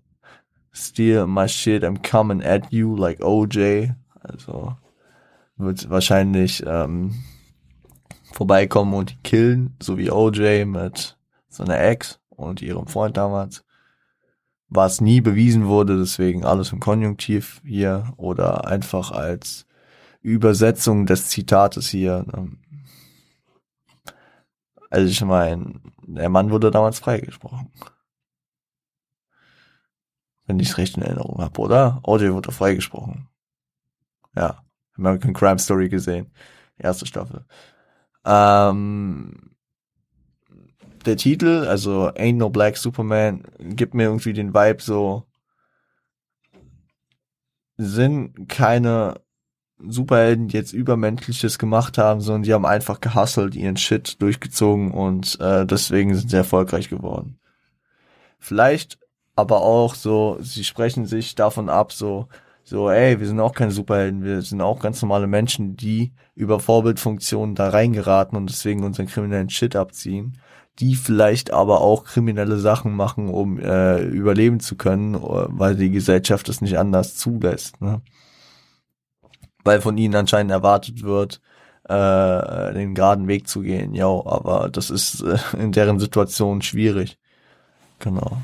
[0.79, 3.91] steal my shit, I'm coming at you like OJ.
[4.21, 4.77] Also
[5.57, 7.15] wird wahrscheinlich ähm,
[8.33, 11.19] vorbeikommen und die killen, so wie OJ mit
[11.49, 13.65] seiner Ex und ihrem Freund damals.
[14.69, 19.67] Was nie bewiesen wurde, deswegen alles im Konjunktiv hier oder einfach als
[20.21, 22.25] Übersetzung des Zitates hier.
[22.27, 22.51] Ne?
[24.91, 27.71] Also ich meine, der Mann wurde damals freigesprochen.
[30.49, 32.01] Wenn ich es recht in Erinnerung habe, oder?
[32.03, 33.29] Audio wurde freigesprochen.
[34.35, 34.65] Ja.
[34.97, 36.33] American Crime Story gesehen.
[36.79, 37.45] Erste Staffel.
[38.25, 39.53] Ähm,
[41.07, 45.25] der Titel, also Ain't No Black Superman, gibt mir irgendwie den Vibe so,
[47.77, 49.21] sind keine
[49.79, 55.39] Superhelden, die jetzt Übermenschliches gemacht haben, sondern die haben einfach gehustelt, ihren Shit durchgezogen und
[55.41, 57.39] äh, deswegen sind sie erfolgreich geworden.
[58.41, 58.99] Vielleicht
[59.39, 62.27] aber auch so, sie sprechen sich davon ab, so,
[62.65, 66.59] so, ey, wir sind auch keine Superhelden, wir sind auch ganz normale Menschen, die über
[66.59, 70.39] Vorbildfunktionen da reingeraten und deswegen unseren kriminellen Shit abziehen,
[70.81, 76.49] die vielleicht aber auch kriminelle Sachen machen, um äh, überleben zu können, weil die Gesellschaft
[76.49, 77.81] es nicht anders zulässt.
[77.81, 78.03] Ne?
[79.63, 81.41] Weil von ihnen anscheinend erwartet wird,
[81.85, 87.21] äh, den geraden Weg zu gehen, ja, aber das ist äh, in deren Situation schwierig.
[88.01, 88.39] Genau.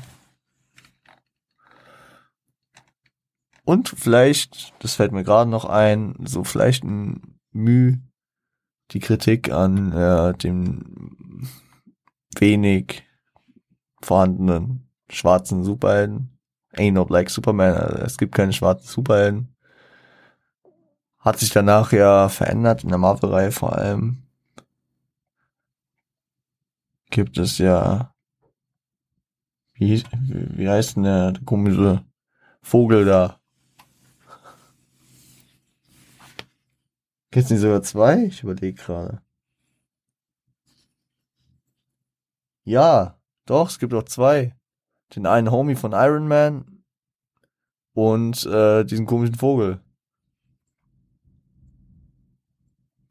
[3.65, 7.99] Und vielleicht, das fällt mir gerade noch ein, so vielleicht ein Mühe,
[8.91, 11.49] die Kritik an äh, dem
[12.37, 13.03] wenig
[14.01, 16.37] vorhandenen schwarzen Superhelden.
[16.73, 19.55] Ain't no black Superman, also es gibt keine schwarzen Superhelden.
[21.17, 24.27] Hat sich danach ja verändert, in der Marvel-Reihe vor allem.
[27.09, 28.13] Gibt es ja,
[29.73, 32.05] wie, wie heißt denn der, der komische
[32.61, 33.39] Vogel da?
[37.35, 38.27] Gibt's nicht sogar zwei?
[38.27, 39.21] Ich überlege gerade.
[42.63, 44.55] Ja, doch, es gibt auch zwei.
[45.13, 46.85] Den einen Homie von Iron Man
[47.91, 49.81] und äh, diesen komischen Vogel.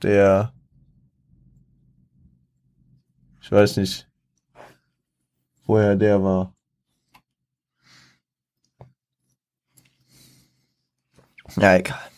[0.03, 0.55] Der
[3.43, 4.11] ich weiß nicht,
[5.67, 6.57] woher der war.
[11.57, 12.14] Ja, egal.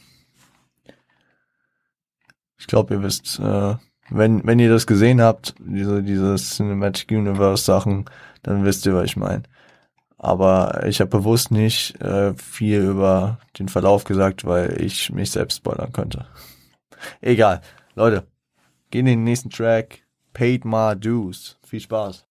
[2.66, 3.76] Ich glaube, ihr wisst, äh,
[4.10, 8.06] wenn, wenn ihr das gesehen habt, diese, diese Cinematic Universe Sachen,
[8.42, 9.44] dann wisst ihr, was ich meine.
[10.18, 15.58] Aber ich habe bewusst nicht äh, viel über den Verlauf gesagt, weil ich mich selbst
[15.58, 16.26] spoilern könnte.
[17.20, 17.60] Egal.
[17.94, 18.26] Leute,
[18.90, 20.00] gehen in den nächsten Track.
[20.32, 21.56] Paid My Dues.
[21.64, 22.25] Viel Spaß.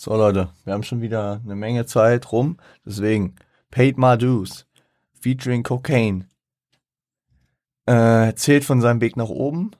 [0.00, 3.34] So Leute, wir haben schon wieder eine Menge Zeit rum, deswegen
[3.72, 4.64] Paid My Dues
[5.20, 6.28] featuring Cocaine
[7.88, 9.72] äh, erzählt von seinem Weg nach oben.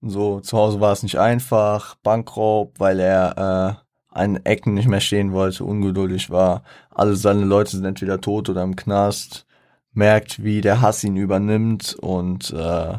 [0.00, 5.00] So, zu Hause war es nicht einfach, Bankraub, weil er äh, an Ecken nicht mehr
[5.00, 6.62] stehen wollte, ungeduldig war.
[6.88, 9.44] Alle seine Leute sind entweder tot oder im Knast.
[9.90, 12.96] Merkt, wie der Hass ihn übernimmt und äh,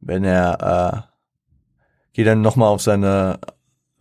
[0.00, 3.38] wenn er äh, geht dann nochmal auf seine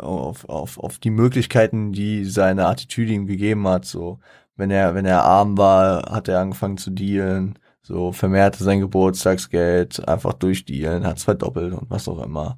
[0.02, 3.86] auf, auf, auf die Möglichkeiten, die seine Attitüde ihm gegeben hat.
[3.86, 4.20] So,
[4.56, 10.08] wenn er, wenn er arm war, hat er angefangen zu dealen, so vermehrte sein Geburtstagsgeld,
[10.08, 12.58] einfach durchdealen, hat es verdoppelt und was auch immer.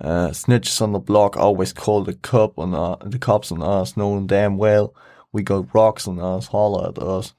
[0.00, 3.94] Uh, snitches on the block always call the cop on uh, the cops on us,
[3.94, 4.94] knowing damn well
[5.32, 7.34] we got rocks on us, holler at us.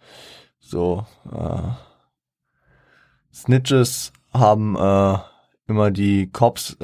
[0.60, 1.74] So, uh,
[3.34, 5.20] Snitches haben uh,
[5.68, 6.78] immer die Cops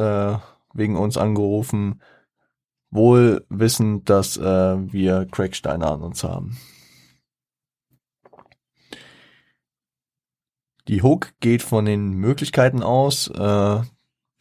[0.73, 2.01] wegen uns angerufen,
[2.91, 6.57] wohl wissend, dass uh, wir Cracksteine an uns haben.
[10.87, 13.81] Die Hook geht von den Möglichkeiten aus, äh,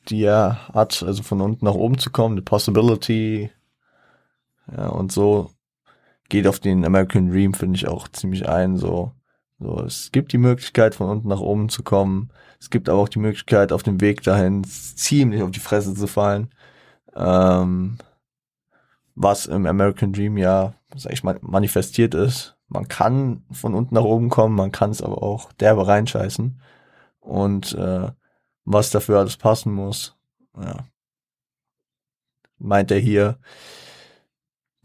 [0.08, 3.50] die er hat, also von unten nach oben zu kommen, the possibility.
[4.74, 5.50] Ja, und so
[6.30, 9.12] geht auf den American Dream, finde ich auch ziemlich ein, so.
[9.60, 12.30] So, es gibt die Möglichkeit, von unten nach oben zu kommen.
[12.60, 16.06] Es gibt aber auch die Möglichkeit, auf dem Weg dahin ziemlich auf die Fresse zu
[16.06, 16.48] fallen.
[17.16, 17.98] Ähm,
[19.18, 22.56] was im American Dream ja, sag ich mal, manifestiert ist.
[22.68, 26.60] Man kann von unten nach oben kommen, man kann es aber auch derbe reinscheißen.
[27.20, 28.10] Und äh,
[28.64, 30.16] was dafür alles passen muss.
[30.56, 30.84] Ja.
[32.58, 33.38] Meint er hier.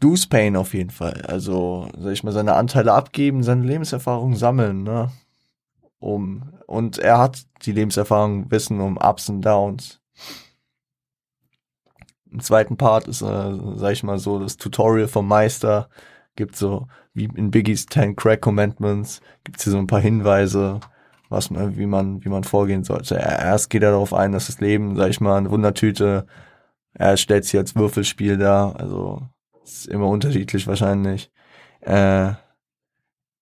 [0.00, 1.22] Deuce Pain auf jeden Fall.
[1.22, 5.10] Also, sag ich mal, seine Anteile abgeben, seine Lebenserfahrung sammeln, ne?
[5.98, 10.00] Um, und er hat die Lebenserfahrung, Wissen um Ups und Downs.
[12.34, 15.88] Im zweiten Part ist, äh, sag ich mal so, das Tutorial vom Meister.
[16.34, 20.80] Gibt so, wie in Biggies Ten Crack Commandments, gibt's hier so ein paar Hinweise,
[21.28, 23.14] was man, wie man, wie man vorgehen sollte.
[23.14, 26.26] Erst geht er darauf ein, dass das Leben, sag ich mal, eine Wundertüte,
[26.92, 29.22] er stellt sich als Würfelspiel dar, also
[29.62, 31.30] ist immer unterschiedlich wahrscheinlich.
[31.82, 32.32] Äh,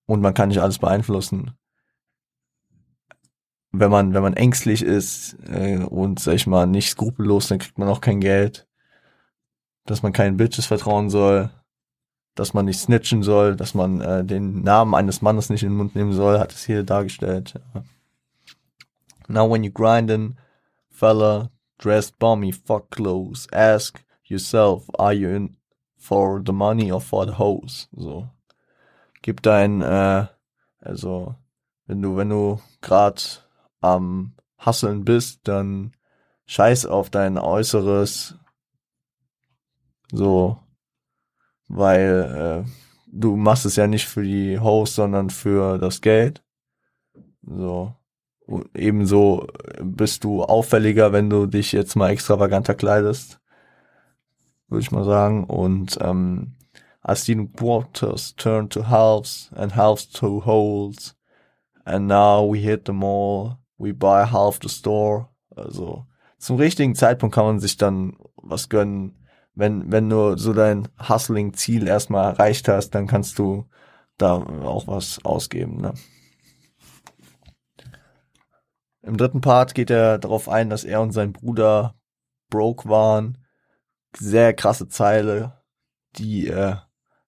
[0.04, 1.52] und man kann nicht alles beeinflussen.
[3.70, 7.78] Wenn man, wenn man ängstlich ist äh, und, sag ich mal, nicht skrupellos, dann kriegt
[7.78, 8.68] man auch kein Geld.
[9.84, 11.50] Dass man keinen Bitches vertrauen soll
[12.34, 15.76] dass man nicht snitchen soll, dass man äh, den Namen eines Mannes nicht in den
[15.76, 17.60] Mund nehmen soll, hat es hier dargestellt.
[19.28, 20.36] Now when you grindin',
[20.88, 25.56] fella, dressed bummy, fuck clothes, ask yourself, are you in
[25.96, 27.88] for the money or for the hose?
[27.92, 28.28] So.
[29.20, 30.26] Gib dein, äh,
[30.80, 31.34] also,
[31.86, 33.46] wenn du, wenn du grad
[33.80, 35.92] am Hasseln bist, dann
[36.46, 38.36] scheiß auf dein Äußeres.
[40.12, 40.58] So,
[41.68, 42.70] weil äh,
[43.06, 46.44] du machst es ja nicht für die Host, sondern für das Geld.
[47.42, 47.94] So.
[48.46, 49.46] Und ebenso
[49.80, 53.40] bist du auffälliger, wenn du dich jetzt mal extravaganter kleidest,
[54.68, 55.44] würde ich mal sagen.
[55.44, 56.56] Und ähm,
[57.02, 61.16] I've seen quarters turn to halves and halves to wholes.
[61.84, 63.58] And now we hit them all.
[63.78, 65.28] We buy half the store.
[65.56, 66.06] Also
[66.38, 69.21] zum richtigen Zeitpunkt kann man sich dann was gönnen
[69.54, 73.66] wenn, wenn du so dein Hustling-Ziel erstmal erreicht hast, dann kannst du
[74.16, 75.80] da auch was ausgeben.
[75.80, 75.94] Ne?
[79.02, 81.94] Im dritten Part geht er darauf ein, dass er und sein Bruder
[82.50, 83.38] broke waren.
[84.16, 85.60] Sehr krasse Zeile,
[86.16, 86.76] die äh,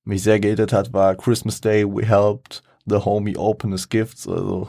[0.04, 4.28] mich sehr geedet hat, war Christmas Day, we helped the homie open his gifts.
[4.28, 4.68] Also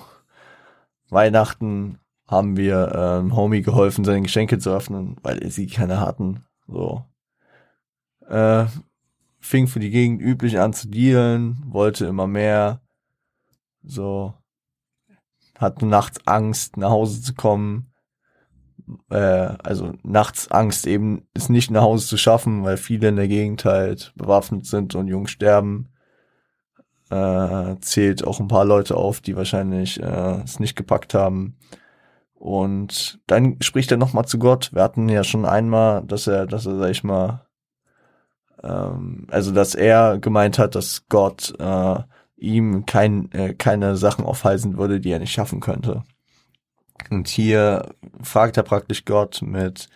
[1.09, 6.43] Weihnachten haben wir ähm, Homie geholfen, seine Geschenke zu öffnen, weil sie keine hatten.
[6.67, 7.05] So
[8.29, 8.65] äh,
[9.39, 12.81] fing für die Gegend üblich an zu dealen, wollte immer mehr,
[13.83, 14.33] so,
[15.57, 17.93] hatte nachts Angst, nach Hause zu kommen,
[19.09, 23.27] äh, also nachts Angst eben, es nicht nach Hause zu schaffen, weil viele in der
[23.27, 25.89] Gegend halt bewaffnet sind und jung sterben.
[27.11, 31.57] Äh, zählt auch ein paar Leute auf, die wahrscheinlich äh, es nicht gepackt haben.
[32.33, 34.71] Und dann spricht er nochmal zu Gott.
[34.73, 37.44] Wir hatten ja schon einmal, dass er, dass er, sag ich mal,
[38.65, 41.99] ähm, also dass er gemeint hat, dass Gott äh,
[42.37, 46.03] ihm kein, äh, keine Sachen aufhalsen würde, die er nicht schaffen könnte.
[47.09, 49.89] Und hier fragt er praktisch Gott mit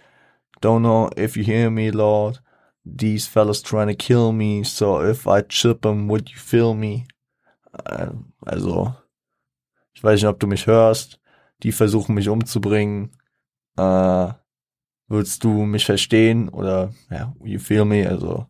[0.61, 2.41] Don't know if you hear me, Lord.
[2.85, 7.05] These fellas trying to kill me, so if I chip them, would you feel me?
[7.85, 8.93] Äh, also,
[9.93, 11.19] ich weiß nicht, ob du mich hörst.
[11.63, 13.11] Die versuchen mich umzubringen.
[13.77, 14.33] Äh,
[15.07, 16.49] würdest du mich verstehen?
[16.49, 18.07] Oder, ja, you feel me?
[18.07, 18.47] Also,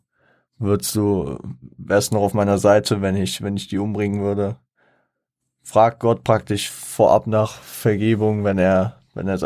[0.60, 1.40] würdest du,
[1.77, 4.57] wärst noch auf meiner Seite, wenn ich, wenn ich die umbringen würde?
[5.64, 9.38] Frag Gott praktisch vorab nach Vergebung, wenn er, wenn er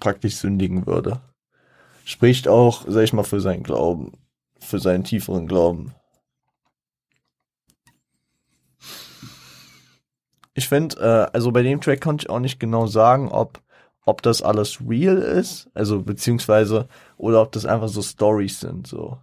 [0.00, 1.20] praktisch sündigen würde.
[2.04, 4.12] Spricht auch, sag ich mal, für seinen Glauben.
[4.60, 5.94] für seinen tieferen Glauben.
[10.54, 13.62] Ich finde, äh, also bei dem Track konnte ich auch nicht genau sagen, ob,
[14.04, 19.18] ob das alles real ist, also beziehungsweise, oder ob das einfach so Stories sind, so.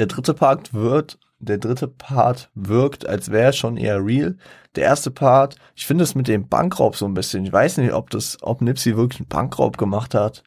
[0.00, 4.38] Der dritte Part wird, der dritte Part wirkt, als wäre schon eher real.
[4.74, 7.44] Der erste Part, ich finde es mit dem Bankraub so ein bisschen.
[7.44, 10.42] Ich weiß nicht, ob das, ob Nipsey wirklich einen Bankraub gemacht hat,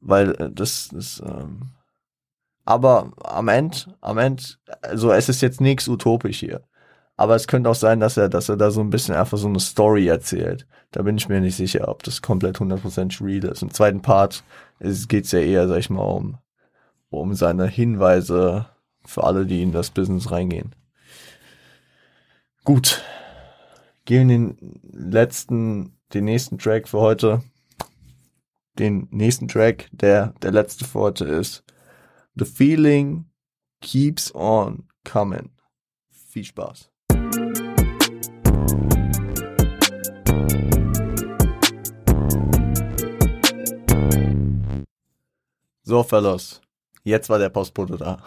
[0.00, 1.70] weil äh, das, das, ähm,
[2.64, 4.42] aber am Ende, am Ende,
[4.80, 6.62] also es ist jetzt nichts utopisch hier.
[7.16, 9.46] Aber es könnte auch sein, dass er, dass er da so ein bisschen einfach so
[9.46, 10.66] eine Story erzählt.
[10.90, 13.62] Da bin ich mir nicht sicher, ob das komplett 100% real ist.
[13.62, 14.42] Im zweiten Part
[14.80, 16.38] geht es ja eher, sag ich mal, um,
[17.12, 18.66] um seine Hinweise
[19.04, 20.74] für alle, die in das Business reingehen.
[22.64, 23.02] Gut.
[24.04, 27.42] Gehen den letzten, den nächsten Track für heute.
[28.78, 31.64] Den nächsten Track, der der letzte für heute ist.
[32.34, 33.26] The Feeling
[33.80, 35.50] Keeps On Coming.
[36.10, 36.90] Viel Spaß.
[45.84, 46.61] So, Fellas.
[47.04, 48.22] Jetzt war der Postbote da.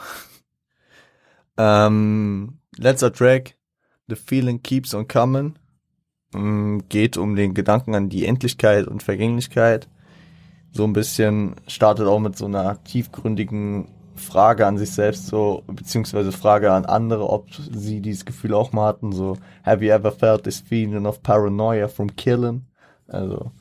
[1.57, 3.55] ähm, letzter Track.
[4.07, 5.55] The Feeling Keeps on Coming.
[6.33, 9.87] Ähm, geht um den Gedanken an die Endlichkeit und Vergänglichkeit.
[10.71, 16.31] So ein bisschen startet auch mit so einer tiefgründigen Frage an sich selbst so, beziehungsweise
[16.31, 20.43] Frage an andere, ob sie dieses Gefühl auch mal hatten, so, have you ever felt
[20.43, 22.65] this feeling of paranoia from killing?
[23.07, 23.51] Also,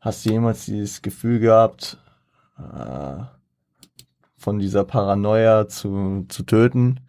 [0.00, 1.98] hast du jemals dieses Gefühl gehabt,
[2.58, 3.22] äh,
[4.40, 7.00] von dieser Paranoia zu, zu töten.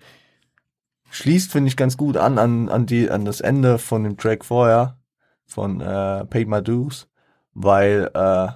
[1.10, 4.44] Schließt, finde ich, ganz gut an, an, an, die, an das Ende von dem Track
[4.44, 5.00] vorher,
[5.46, 7.08] von äh, Paid My Dues,
[7.54, 8.48] weil, äh,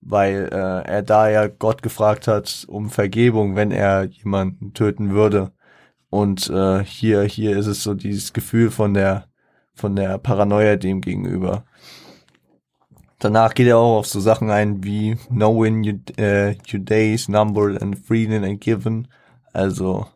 [0.00, 5.52] weil äh, er da ja Gott gefragt hat um Vergebung, wenn er jemanden töten würde.
[6.08, 9.26] Und äh, hier, hier ist es so dieses Gefühl von der,
[9.74, 11.64] von der Paranoia dem gegenüber.
[13.24, 17.80] Danach geht er auch auf so Sachen ein wie Knowing your, uh, your days numbered
[17.80, 19.08] and freedom and given.
[19.54, 20.06] Also,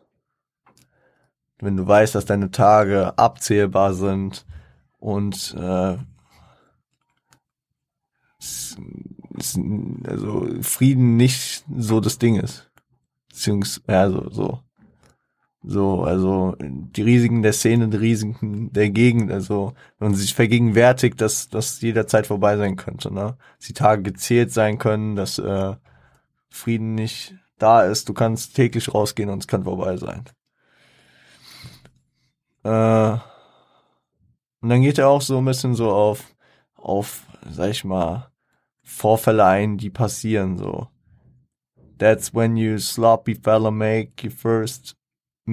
[1.57, 4.45] wenn du weißt, dass deine Tage abzählbar sind
[4.99, 5.97] und äh,
[10.03, 12.69] also Frieden nicht so das Ding ist.
[13.29, 14.59] Beziehungsweise, ja, so,
[15.61, 15.69] so.
[15.71, 21.19] So, also die Risiken der Szene, die Risiken der Gegend, also wenn man sich vergegenwärtigt,
[21.19, 23.37] dass das jederzeit vorbei sein könnte, ne?
[23.57, 25.75] Dass die Tage gezählt sein können, dass äh,
[26.49, 30.23] Frieden nicht da ist, du kannst täglich rausgehen und es kann vorbei sein.
[32.63, 33.19] Äh,
[34.61, 36.23] und dann geht er auch so ein bisschen so auf,
[36.75, 38.31] auf, sag ich mal,
[38.81, 40.87] Vorfälle ein, die passieren, so.
[41.97, 44.98] That's when you sloppy fella make your first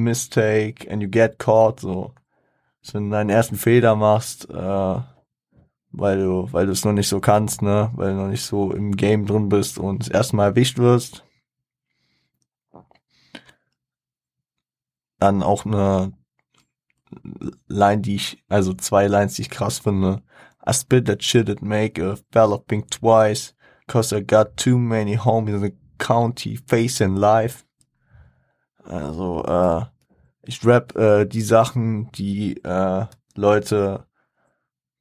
[0.05, 2.15] mistake and you get caught, so.
[2.83, 5.01] So, wenn du deinen ersten Fehler machst, äh,
[5.91, 8.71] weil du, weil du es noch nicht so kannst, ne, weil du noch nicht so
[8.71, 11.25] im Game drin bist und erstmal erwischt wirst.
[15.19, 16.13] Dann auch eine
[17.67, 20.23] Line, die ich, also zwei Lines, die ich krass finde.
[20.69, 23.55] I spit that shit that make a fella think twice,
[23.89, 27.66] cause I got too many homies in the county facing life.
[28.89, 29.85] Also, äh,
[30.43, 34.07] ich rap äh, die Sachen, die äh, Leute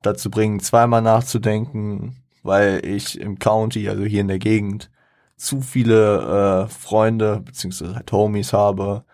[0.01, 4.91] dazu bringen, zweimal nachzudenken, weil ich im County, also hier in der Gegend,
[5.37, 9.05] zu viele äh, Freunde beziehungsweise halt Homies habe,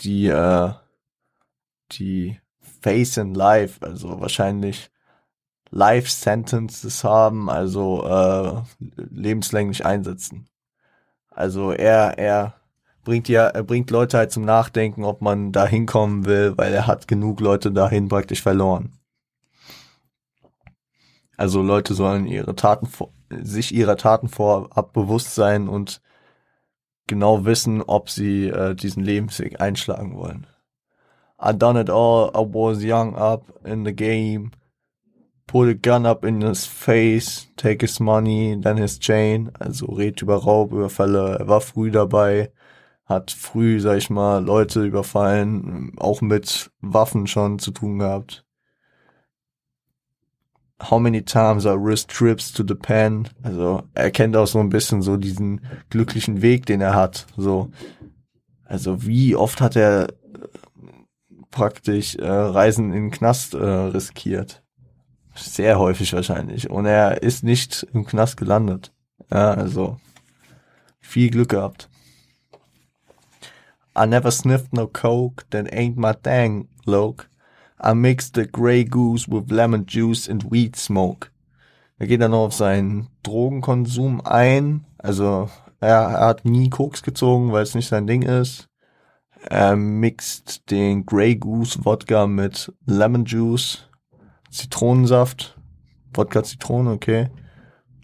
[0.00, 0.72] die äh,
[1.92, 2.40] die
[2.80, 4.90] Face in Life, also wahrscheinlich
[5.70, 8.62] Life Sentences haben, also äh,
[8.96, 10.48] lebenslänglich einsetzen.
[11.30, 12.54] Also er, er
[13.06, 16.86] bringt ja, er bringt Leute halt zum Nachdenken, ob man da hinkommen will, weil er
[16.86, 18.98] hat genug Leute dahin praktisch verloren.
[21.36, 22.88] Also Leute sollen ihre Taten
[23.30, 26.00] sich ihrer Taten vorab bewusst sein und
[27.06, 30.46] genau wissen, ob sie äh, diesen Lebensweg einschlagen wollen.
[31.40, 34.50] I done it all, I was young up in the game.
[35.46, 39.52] Put a gun up in his face, take his money, then his chain.
[39.60, 42.50] Also redet über Raubüberfälle, er war früh dabei,
[43.06, 48.44] hat früh, sag ich mal, Leute überfallen, auch mit Waffen schon zu tun gehabt.
[50.90, 53.28] How many times I risked trips to the pen?
[53.42, 57.26] Also er kennt auch so ein bisschen so diesen glücklichen Weg, den er hat.
[57.36, 57.70] So,
[58.64, 60.14] also wie oft hat er äh,
[61.50, 64.62] praktisch äh, Reisen in den Knast äh, riskiert?
[65.34, 66.68] Sehr häufig wahrscheinlich.
[66.68, 68.92] Und er ist nicht im Knast gelandet.
[69.30, 69.98] Ja, also
[71.06, 71.88] Viel Glück gehabt.
[73.96, 77.28] I never sniffed no coke, that ain't my thing, loke.
[77.80, 81.30] I mixed the Grey Goose with lemon juice and weed smoke.
[81.98, 84.84] Er geht dann noch auf seinen Drogenkonsum ein.
[84.98, 85.48] Also
[85.80, 88.68] er, er hat nie Koks gezogen, weil es nicht sein Ding ist.
[89.48, 93.88] Er mixt den Grey Goose Wodka mit Lemon Juice,
[94.50, 95.58] Zitronensaft,
[96.12, 97.30] Wodka Zitrone, okay.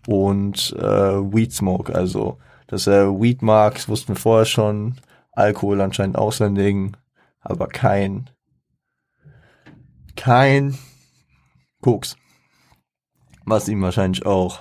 [0.07, 4.97] Und äh, Weed Smoke, also dass er Weed mag, das wussten wir vorher schon.
[5.33, 6.17] Alkohol anscheinend
[6.57, 6.97] Ding,
[7.41, 8.31] aber kein,
[10.15, 10.79] kein
[11.81, 12.17] Koks.
[13.45, 14.61] Was ihm wahrscheinlich auch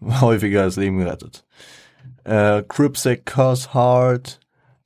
[0.00, 1.44] häufiger das Leben gerettet.
[2.26, 4.38] Uh, Crip say cuss hard,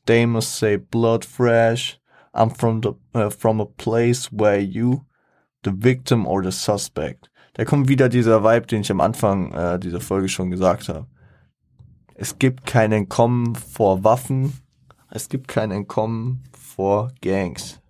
[0.06, 1.98] Damus say blood fresh.
[2.34, 5.04] I'm from the uh, from a place where you,
[5.64, 7.30] the victim or the suspect.
[7.54, 11.06] Da kommt wieder dieser Vibe, den ich am Anfang äh, dieser Folge schon gesagt habe.
[12.14, 14.54] Es gibt kein Entkommen vor Waffen,
[15.14, 17.82] es gibt kein Entkommen vor Gangs.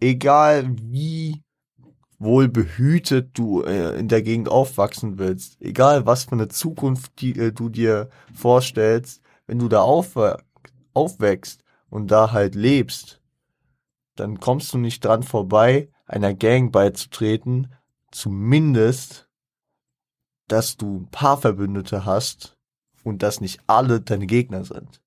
[0.00, 1.44] Egal wie
[2.18, 7.38] wohl behütet du äh, in der Gegend aufwachsen willst, egal was für eine Zukunft die,
[7.38, 13.22] äh, du dir vorstellst, wenn du da aufwächst und da halt lebst,
[14.16, 17.72] dann kommst du nicht dran vorbei, einer Gang beizutreten,
[18.10, 19.28] zumindest,
[20.48, 22.58] dass du ein paar Verbündete hast
[23.04, 25.00] und dass nicht alle deine Gegner sind.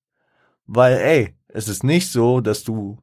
[0.65, 2.97] Weil, ey, es ist nicht so, dass du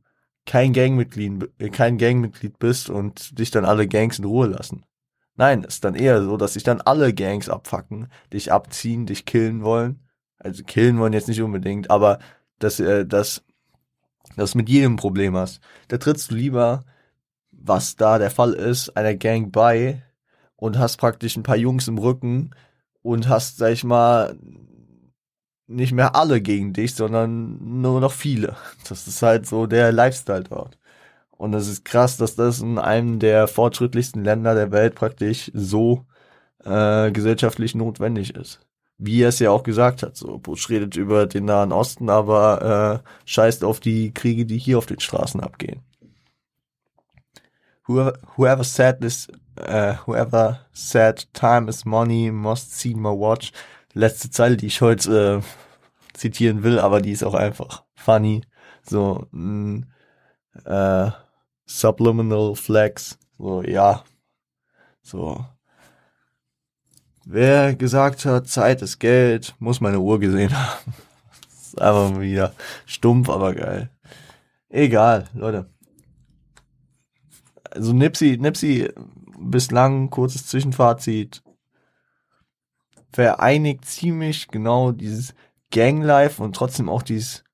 [0.47, 4.85] kein Gangmitglied, äh, kein Gangmitglied bist und dich dann alle Gangs in Ruhe lassen.
[5.37, 9.63] Nein, ist dann eher so, dass sich dann alle Gangs abfacken, dich abziehen, dich killen
[9.63, 10.01] wollen.
[10.39, 12.19] Also killen wollen jetzt nicht unbedingt, aber
[12.59, 13.45] dass, äh, dass,
[14.37, 15.61] dass du mit jedem Problem hast.
[15.89, 16.85] Da trittst du lieber,
[17.51, 20.03] was da der Fall ist, einer Gang bei
[20.57, 22.51] und hast praktisch ein paar Jungs im Rücken
[23.03, 24.37] und hast, sag ich mal,
[25.69, 28.57] nicht mehr alle gegen dich, sondern nur noch viele.
[28.89, 30.79] Das ist halt so der Lifestyle dort.
[31.37, 36.05] Und es ist krass, dass das in einem der fortschrittlichsten Länder der Welt praktisch so
[36.65, 38.61] äh, gesellschaftlich notwendig ist.
[38.97, 40.17] Wie er es ja auch gesagt hat.
[40.17, 44.79] So, Bush redet über den Nahen Osten, aber äh, scheißt auf die Kriege, die hier
[44.79, 45.83] auf den Straßen abgehen.
[47.87, 49.29] Whoever, said this,
[49.61, 53.53] uh, whoever said time is money must see my watch
[53.99, 58.43] letzte Zeile, die ich heute äh, zitieren will, aber die ist auch einfach funny.
[58.89, 59.93] So ein
[60.65, 61.11] äh,
[61.67, 63.19] Subliminal Flex.
[63.39, 64.05] So, ja.
[65.03, 65.45] So.
[67.25, 70.95] Wer gesagt hat, Zeit ist Geld, muss meine Uhr gesehen haben.
[71.51, 72.55] ist einfach wieder
[72.87, 73.91] stumpf, aber geil.
[74.69, 75.69] Egal, Leute.
[77.71, 78.91] Also Nipsey, Nipsey,
[79.39, 81.43] bislang kurzes Zwischenfazit
[83.13, 85.35] vereinigt ziemlich genau dieses
[85.71, 87.45] Ganglife und trotzdem auch dieses,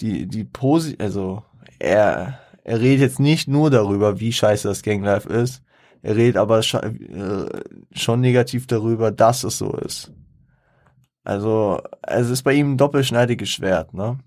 [0.00, 1.42] die, die Posi, also
[1.78, 5.62] er, er redet jetzt nicht nur darüber, wie scheiße das Ganglife ist,
[6.02, 7.62] er redet aber äh,
[7.92, 10.12] schon negativ darüber, dass es so ist.
[11.24, 14.20] Also, es ist bei ihm ein doppelschneidiges Schwert, ne?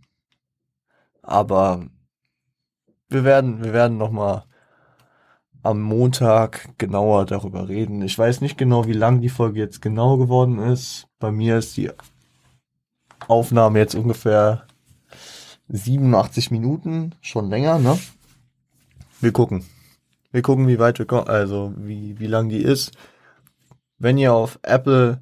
[1.22, 1.86] Aber
[3.08, 4.46] wir werden, wir werden noch mal
[5.62, 8.02] am Montag genauer darüber reden.
[8.02, 11.08] Ich weiß nicht genau, wie lang die Folge jetzt genau geworden ist.
[11.20, 11.92] Bei mir ist die
[13.28, 14.66] Aufnahme jetzt ungefähr
[15.68, 18.00] 87 Minuten, schon länger, ne?
[19.20, 19.66] Wir gucken.
[20.32, 22.92] Wir gucken, wie weit wir kommen, also wie, wie lang die ist.
[23.98, 25.22] Wenn ihr auf Apple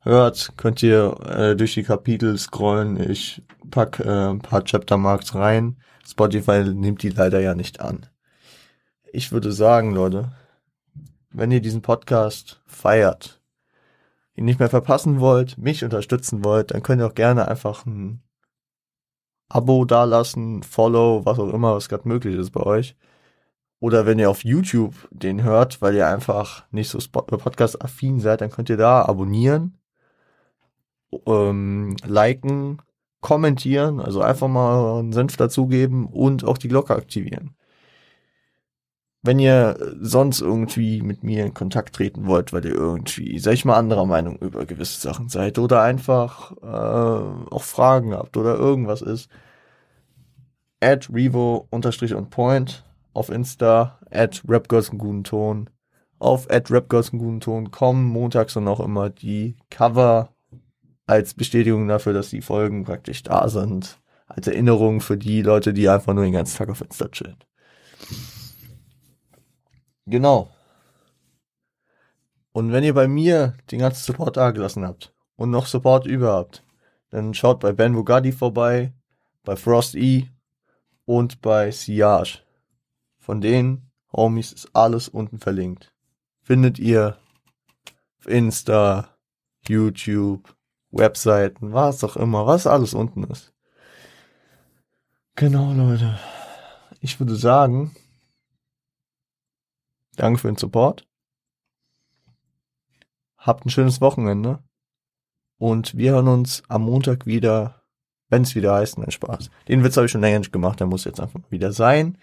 [0.00, 3.00] hört, könnt ihr äh, durch die Kapitel scrollen.
[3.10, 5.78] Ich pack äh, ein paar Chaptermarks rein.
[6.06, 8.06] Spotify nimmt die leider ja nicht an
[9.14, 10.32] ich würde sagen, Leute,
[11.30, 13.40] wenn ihr diesen Podcast feiert,
[14.34, 18.22] ihn nicht mehr verpassen wollt, mich unterstützen wollt, dann könnt ihr auch gerne einfach ein
[19.48, 22.96] Abo dalassen, Follow, was auch immer, was gerade möglich ist bei euch.
[23.78, 28.50] Oder wenn ihr auf YouTube den hört, weil ihr einfach nicht so Podcast-affin seid, dann
[28.50, 29.78] könnt ihr da abonnieren,
[31.26, 32.82] ähm, liken,
[33.20, 37.54] kommentieren, also einfach mal einen Senf dazugeben und auch die Glocke aktivieren.
[39.26, 43.64] Wenn ihr sonst irgendwie mit mir in Kontakt treten wollt, weil ihr irgendwie, sag ich
[43.64, 49.00] mal, anderer Meinung über gewisse Sachen seid oder einfach äh, auch Fragen habt oder irgendwas
[49.00, 49.30] ist,
[50.80, 51.80] at Revo on
[52.28, 52.84] point
[53.14, 55.70] auf Insta, at Rapgirls guten Ton,
[56.18, 60.34] auf at Rapgirls guten Ton kommen montags dann auch immer die Cover
[61.06, 65.88] als Bestätigung dafür, dass die Folgen praktisch da sind, als Erinnerung für die Leute, die
[65.88, 67.38] einfach nur den ganzen Tag auf Insta chillen.
[70.06, 70.50] Genau.
[72.52, 76.32] Und wenn ihr bei mir den ganzen Support da gelassen habt und noch Support über
[76.34, 76.62] habt,
[77.10, 78.92] dann schaut bei Ben Bugatti vorbei,
[79.44, 80.28] bei Frost E
[81.04, 82.40] und bei Siage.
[83.18, 85.92] Von denen, Homies, ist alles unten verlinkt.
[86.42, 87.16] Findet ihr
[88.18, 89.08] auf Insta,
[89.66, 90.54] YouTube,
[90.90, 93.52] Webseiten, was auch immer, was alles unten ist.
[95.36, 96.18] Genau, Leute.
[97.00, 97.96] Ich würde sagen,
[100.16, 101.06] danke für den Support.
[103.36, 104.62] Habt ein schönes Wochenende.
[105.58, 107.82] Und wir hören uns am Montag wieder,
[108.28, 109.50] wenn es wieder heißt, nein, Spaß.
[109.68, 112.18] Den Witz habe ich schon länger nicht gemacht, der muss jetzt einfach wieder sein.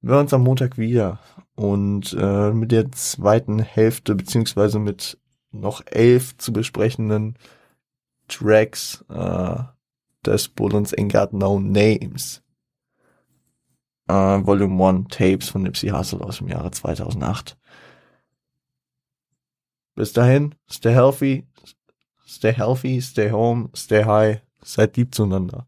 [0.00, 1.20] Wir hören uns am Montag wieder.
[1.54, 5.18] Und äh, mit der zweiten Hälfte, beziehungsweise mit
[5.52, 7.36] noch elf zu besprechenden
[8.28, 9.56] Tracks äh,
[10.24, 12.42] des Bullens Ain't No Names.
[14.10, 17.56] Äh, Volume 1 Tapes von Nipsey Hussle aus dem Jahre 2008.
[19.94, 21.46] Bis dahin, stay healthy,
[22.26, 25.58] stay healthy, stay home, stay high, seid lieb zueinander.